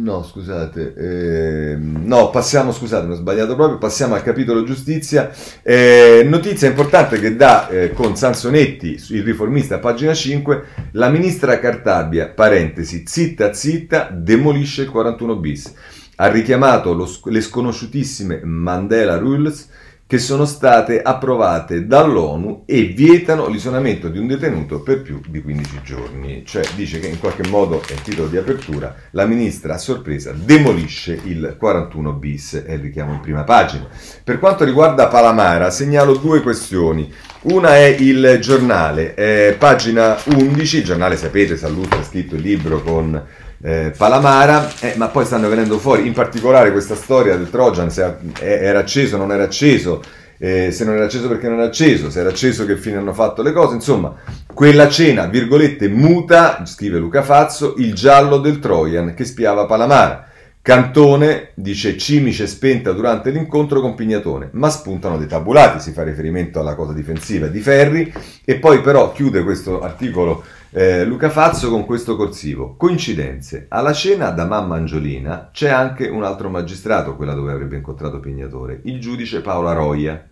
[0.00, 5.30] No, scusate, eh, no, passiamo, scusate, ho sbagliato proprio, passiamo al capitolo giustizia.
[5.62, 12.28] Eh, notizia importante che dà eh, con Sansonetti, il riformista, pagina 5, la ministra Cartabia,
[12.28, 15.74] parentesi, zitta zitta, demolisce il 41 bis.
[16.14, 19.68] Ha richiamato lo, le sconosciutissime Mandela Rules
[20.08, 25.80] che sono state approvate dall'ONU e vietano l'isolamento di un detenuto per più di 15
[25.84, 26.44] giorni.
[26.46, 30.32] Cioè dice che in qualche modo, è il titolo di apertura, la ministra a sorpresa
[30.32, 33.86] demolisce il 41 bis, è il richiamo in prima pagina.
[34.24, 37.12] Per quanto riguarda Palamara, segnalo due questioni.
[37.42, 42.80] Una è il giornale, eh, pagina 11, il giornale sapete, Salluto ha scritto il libro
[42.80, 43.22] con
[43.62, 48.16] eh, Palamara, eh, ma poi stanno venendo fuori in particolare questa storia del Trojan, se
[48.40, 50.02] era acceso o non era acceso,
[50.38, 53.12] eh, se non era acceso perché non era acceso, se era acceso che fine hanno
[53.12, 54.14] fatto le cose, insomma,
[54.52, 60.27] quella cena, virgolette, muta, scrive Luca Fazzo, il giallo del Trojan che spiava Palamara.
[60.68, 66.60] Cantone dice cimice spenta durante l'incontro con Pignatone, ma spuntano dei tabulati, si fa riferimento
[66.60, 68.12] alla cosa difensiva di Ferri
[68.44, 72.74] e poi però chiude questo articolo eh, Luca Fazzo con questo corsivo.
[72.76, 73.64] Coincidenze.
[73.70, 78.80] Alla cena da mamma Angiolina c'è anche un altro magistrato, quella dove avrebbe incontrato Pignatore,
[78.84, 80.22] il giudice Paola Roia.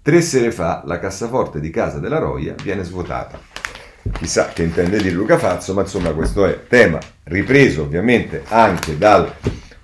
[0.00, 3.40] Tre sere fa la cassaforte di casa della Roia viene svuotata.
[4.12, 9.28] Chissà che intende dire Luca Fazzo, ma insomma questo è tema ripreso ovviamente anche dal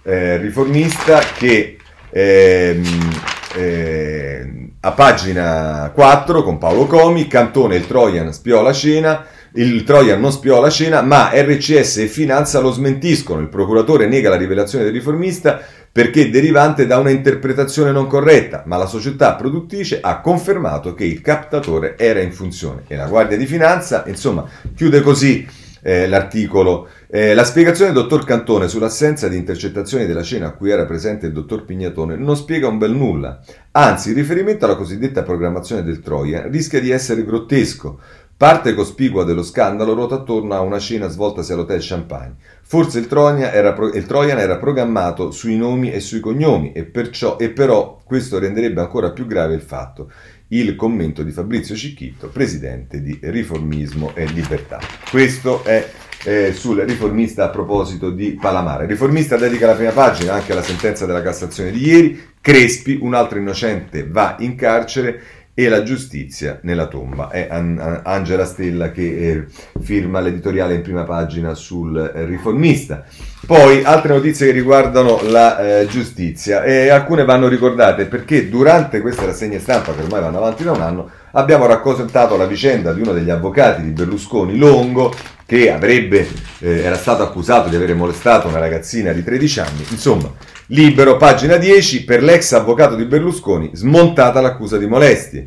[0.06, 1.78] eh, riformista che
[2.10, 3.10] ehm,
[3.56, 4.48] eh,
[4.78, 10.30] a pagina 4 con Paolo Comi, Cantone il Trojan spiò la cena, il Trojan non
[10.30, 13.40] spiò la cena, ma RCS e Finanza lo smentiscono.
[13.40, 18.76] Il procuratore nega la rivelazione del riformista perché derivante da una interpretazione non corretta, ma
[18.76, 22.82] la società produttrice ha confermato che il captatore era in funzione.
[22.86, 24.44] E la Guardia di Finanza, insomma,
[24.76, 26.88] chiude così eh, l'articolo.
[27.08, 31.26] Eh, la spiegazione del dottor Cantone sull'assenza di intercettazioni della cena a cui era presente
[31.26, 33.40] il dottor Pignatone non spiega un bel nulla.
[33.72, 37.98] Anzi, il riferimento alla cosiddetta programmazione del Troia rischia di essere grottesco.
[38.38, 42.34] Parte cospicua dello scandalo ruota attorno a una cena svoltasi all'Hotel Champagne.
[42.60, 47.38] Forse il Trojan, era, il Trojan era programmato sui nomi e sui cognomi e, perciò,
[47.38, 50.10] e però questo renderebbe ancora più grave il fatto.
[50.48, 54.78] Il commento di Fabrizio Cicchitto, presidente di Riformismo e Libertà.
[55.10, 55.90] Questo è
[56.24, 58.84] eh, sul riformista a proposito di Palamara.
[58.84, 62.22] Il riformista dedica la prima pagina anche alla sentenza della Cassazione di ieri.
[62.40, 65.20] Crespi, un altro innocente, va in carcere
[65.58, 67.30] e la giustizia nella tomba.
[67.30, 69.46] È Angela Stella che eh,
[69.80, 73.04] firma l'editoriale in prima pagina sul eh, riformista.
[73.46, 79.24] Poi altre notizie che riguardano la eh, giustizia e alcune vanno ricordate perché durante queste
[79.24, 83.12] rassegne stampa che ormai vanno avanti da un anno abbiamo raccontato la vicenda di uno
[83.12, 85.14] degli avvocati di Berlusconi, Longo,
[85.46, 86.28] che avrebbe,
[86.58, 89.86] eh, era stato accusato di avere molestato una ragazzina di 13 anni.
[89.88, 90.30] Insomma,
[90.70, 95.46] Libero, pagina 10, per l'ex avvocato di Berlusconi, smontata l'accusa di molestie.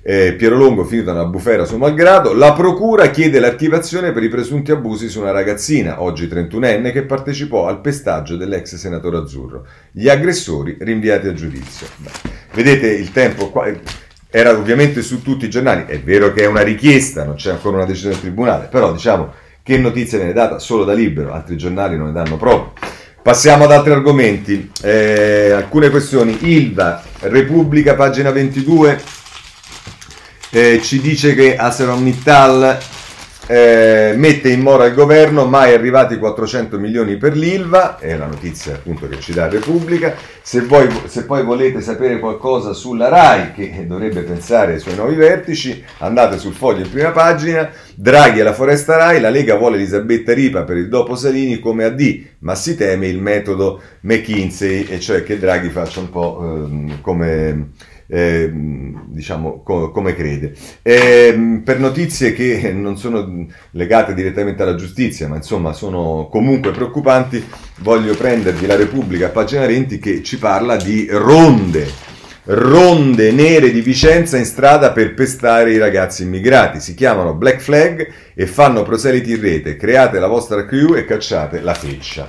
[0.00, 4.70] Eh, Piero Longo finito nella bufera suo malgrado, la procura chiede l'archivazione per i presunti
[4.70, 9.66] abusi su una ragazzina, oggi 31enne, che partecipò al pestaggio dell'ex senatore Azzurro.
[9.90, 11.88] Gli aggressori rinviati a giudizio.
[11.96, 12.10] Beh,
[12.52, 13.68] vedete il tempo qua,
[14.30, 17.78] era ovviamente su tutti i giornali, è vero che è una richiesta, non c'è ancora
[17.78, 19.32] una decisione del tribunale, però diciamo
[19.64, 22.98] che notizia viene data solo da Libero, altri giornali non ne danno proprio.
[23.22, 26.38] Passiamo ad altri argomenti, eh, alcune questioni.
[26.40, 28.98] Ilva, Repubblica, pagina 22,
[30.48, 32.78] eh, ci dice che ArcelorMittal
[33.50, 38.74] eh, mette in mora il governo, mai arrivati 400 milioni per l'ILVA, è la notizia
[38.74, 40.14] appunto che ci dà Repubblica.
[40.40, 45.16] Se, voi, se poi volete sapere qualcosa sulla RAI, che dovrebbe pensare ai suoi nuovi
[45.16, 47.68] vertici, andate sul foglio in prima pagina.
[47.96, 51.82] Draghi e la foresta RAI, la Lega vuole Elisabetta Ripa per il dopo Salini come
[51.82, 57.00] AD, ma si teme il metodo McKinsey, e cioè che Draghi faccia un po' ehm,
[57.00, 57.70] come
[58.10, 58.50] eh,
[59.06, 60.52] diciamo co- come crede.
[60.82, 67.44] Eh, per notizie che non sono legate direttamente alla giustizia, ma insomma sono comunque preoccupanti,
[67.78, 72.08] voglio prendervi la Repubblica, pagina 20, che ci parla di ronde
[72.52, 76.80] ronde nere di Vicenza in strada per pestare i ragazzi immigrati.
[76.80, 79.76] Si chiamano Black Flag e fanno proseliti in rete.
[79.76, 82.28] Create la vostra crew e cacciate la feccia.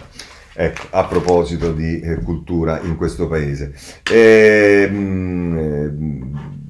[0.54, 3.74] Ecco, a proposito di eh, cultura in questo paese.
[4.10, 6.62] E, ehm, mh,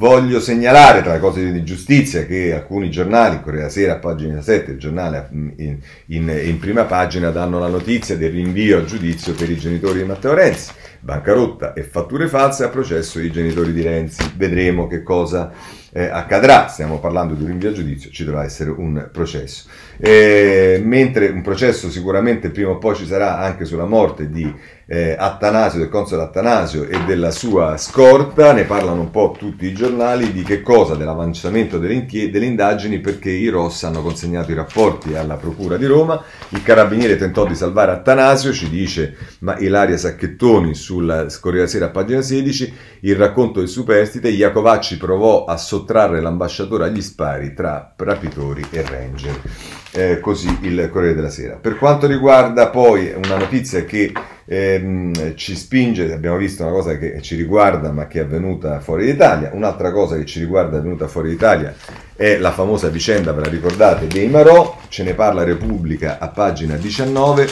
[0.00, 4.78] voglio segnalare tra le cose di giustizia che alcuni giornali, Corriere Sera, pagina 7, il
[4.78, 9.58] giornale in, in, in prima pagina, danno la notizia del rinvio a giudizio per i
[9.58, 14.32] genitori di Matteo Renzi bancarotta e fatture false a processo i genitori di Renzi.
[14.36, 15.50] Vedremo che cosa
[15.92, 16.68] eh, accadrà.
[16.68, 19.68] Stiamo parlando di un rinvio a giudizio, ci dovrà essere un processo.
[19.98, 24.52] Eh, mentre un processo sicuramente prima o poi ci sarà anche sulla morte di
[24.92, 29.72] eh, Attanasio, del console Attanasio e della sua scorta, ne parlano un po' tutti i
[29.72, 35.14] giornali di che cosa, dell'avanzamento delle, delle indagini perché i Ross hanno consegnato i rapporti
[35.14, 40.74] alla Procura di Roma, il carabiniere tentò di salvare Attanasio, ci dice ma Ilaria Sacchettoni
[40.74, 46.86] sulla Corriere Sera a pagina 16, il racconto del superstite, Iacovacci provò a sottrarre l'ambasciatore
[46.86, 49.79] agli spari tra rapitori e ranger.
[49.92, 51.56] Eh, così il Corriere della Sera.
[51.56, 54.12] Per quanto riguarda poi una notizia che
[54.44, 59.06] ehm, ci spinge, abbiamo visto una cosa che ci riguarda ma che è avvenuta fuori
[59.06, 61.74] d'Italia, un'altra cosa che ci riguarda è avvenuta fuori d'Italia
[62.20, 66.76] è la famosa vicenda, ve la ricordate, dei Marò, ce ne parla Repubblica a pagina
[66.76, 67.48] 19.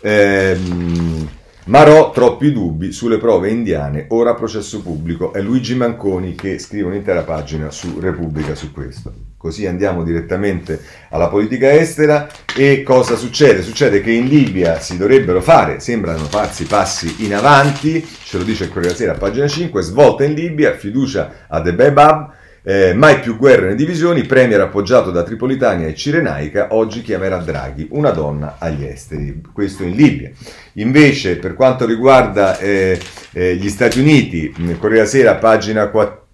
[0.00, 1.28] Ehm,
[1.66, 5.32] Marò, troppi dubbi sulle prove indiane, ora processo pubblico.
[5.32, 9.33] È Luigi Manconi che scrive un'intera pagina su Repubblica su questo.
[9.44, 10.80] Così andiamo direttamente
[11.10, 12.26] alla politica estera
[12.56, 13.60] e cosa succede?
[13.60, 18.64] Succede che in Libia si dovrebbero fare, sembrano farsi passi in avanti, ce lo dice
[18.64, 22.32] il Corriere Sera pagina 5, svolta in Libia, fiducia a Debebab,
[22.62, 27.88] eh, mai più guerre né divisioni, premier appoggiato da Tripolitania e Cirenaica, oggi chiamerà Draghi
[27.90, 30.30] una donna agli esteri, questo in Libia.
[30.76, 32.98] Invece per quanto riguarda eh,
[33.32, 36.26] eh, gli Stati Uniti, Corriere Sera, pagina 4,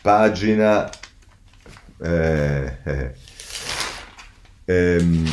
[0.00, 0.88] pagina...
[2.02, 3.12] Eh, eh,
[4.64, 5.32] ehm,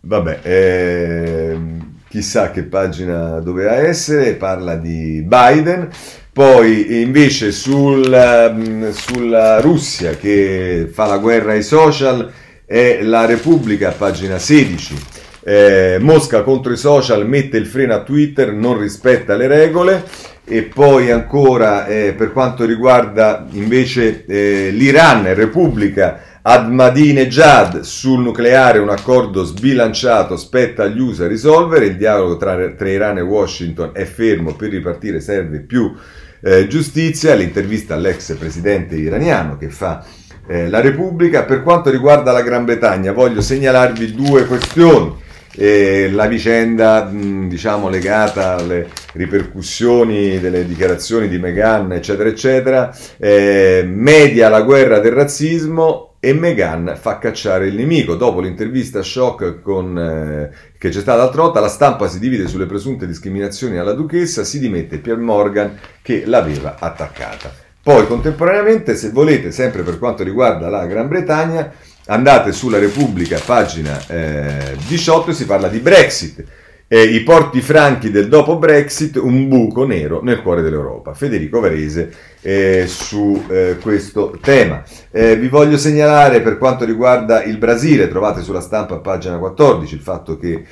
[0.00, 5.88] vabbè, ehm, chissà che pagina doveva essere, parla di Biden.
[6.32, 8.08] Poi invece sul,
[8.52, 12.30] mm, sulla Russia che fa la guerra ai social
[12.64, 14.94] è la Repubblica, pagina 16.
[15.42, 20.04] Eh, Mosca contro i social mette il freno a Twitter, non rispetta le regole.
[20.44, 28.88] E poi ancora eh, per quanto riguarda invece eh, l'Iran, Repubblica, Ahmadinejad sul nucleare un
[28.88, 34.54] accordo sbilanciato spetta agli USA risolvere, il dialogo tra, tra Iran e Washington è fermo,
[34.54, 35.94] per ripartire serve più
[36.40, 40.02] eh, giustizia, l'intervista all'ex presidente iraniano che fa
[40.46, 41.44] eh, la Repubblica.
[41.44, 45.28] Per quanto riguarda la Gran Bretagna voglio segnalarvi due questioni.
[45.56, 53.82] Eh, la vicenda mh, diciamo legata alle ripercussioni delle dichiarazioni di Meghan eccetera eccetera eh,
[53.84, 58.14] media la guerra del razzismo e Meghan fa cacciare il nemico.
[58.14, 62.66] Dopo l'intervista shock con, eh, che c'è stata l'altra volta, la stampa si divide sulle
[62.66, 67.50] presunte discriminazioni alla duchessa, si dimette Pierre Morgan che l'aveva attaccata.
[67.82, 71.72] Poi contemporaneamente, se volete, sempre per quanto riguarda la Gran Bretagna,
[72.10, 76.44] andate sulla Repubblica, pagina eh, 18, si parla di Brexit
[76.92, 81.14] eh, i porti franchi del dopo Brexit, un buco nero nel cuore dell'Europa.
[81.14, 83.44] Federico Varese eh, su
[83.80, 84.82] questo tema.
[85.12, 90.00] Eh, vi voglio segnalare per quanto riguarda il Brasile, trovate sulla stampa pagina 14 il
[90.00, 90.64] fatto che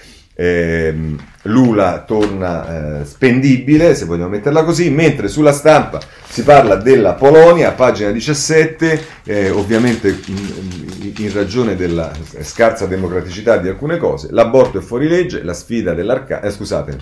[1.48, 7.72] Lula torna eh, spendibile, se vogliamo metterla così, mentre sulla stampa si parla della Polonia,
[7.72, 12.12] pagina 17, eh, ovviamente in, in, ragione della
[12.42, 16.40] scarsa democraticità di alcune cose, l'aborto è fuori legge, la sfida dell'arca...
[16.40, 16.98] Eh, scusate,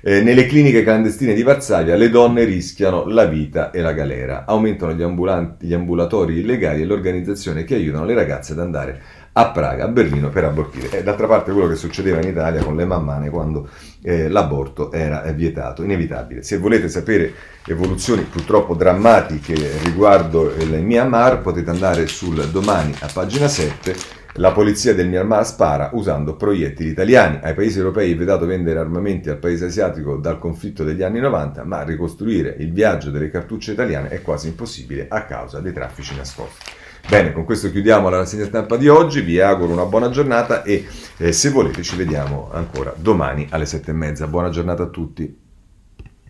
[0.00, 4.92] eh, nelle cliniche clandestine di Varsavia le donne rischiano la vita e la galera, aumentano
[4.92, 9.02] gli, ambulanti, gli ambulatori illegali e l'organizzazione che aiutano le ragazze ad andare
[9.38, 10.98] a Praga, a Berlino per abortire.
[10.98, 13.68] E d'altra parte quello che succedeva in Italia con le mammane quando
[14.02, 16.42] eh, l'aborto era vietato, inevitabile.
[16.42, 17.32] Se volete sapere
[17.64, 24.94] evoluzioni purtroppo drammatiche riguardo il Myanmar potete andare sul domani a pagina 7 la polizia
[24.94, 27.38] del Myanmar spara usando proiettili italiani.
[27.40, 31.64] Ai paesi europei è vietato vendere armamenti al paese asiatico dal conflitto degli anni 90,
[31.64, 36.70] ma ricostruire il viaggio delle cartucce italiane è quasi impossibile a causa dei traffici nascosti.
[37.08, 40.86] Bene, con questo chiudiamo la rassegna stampa di oggi, vi auguro una buona giornata e
[41.16, 44.26] eh, se volete ci vediamo ancora domani alle sette e mezza.
[44.26, 45.47] Buona giornata a tutti.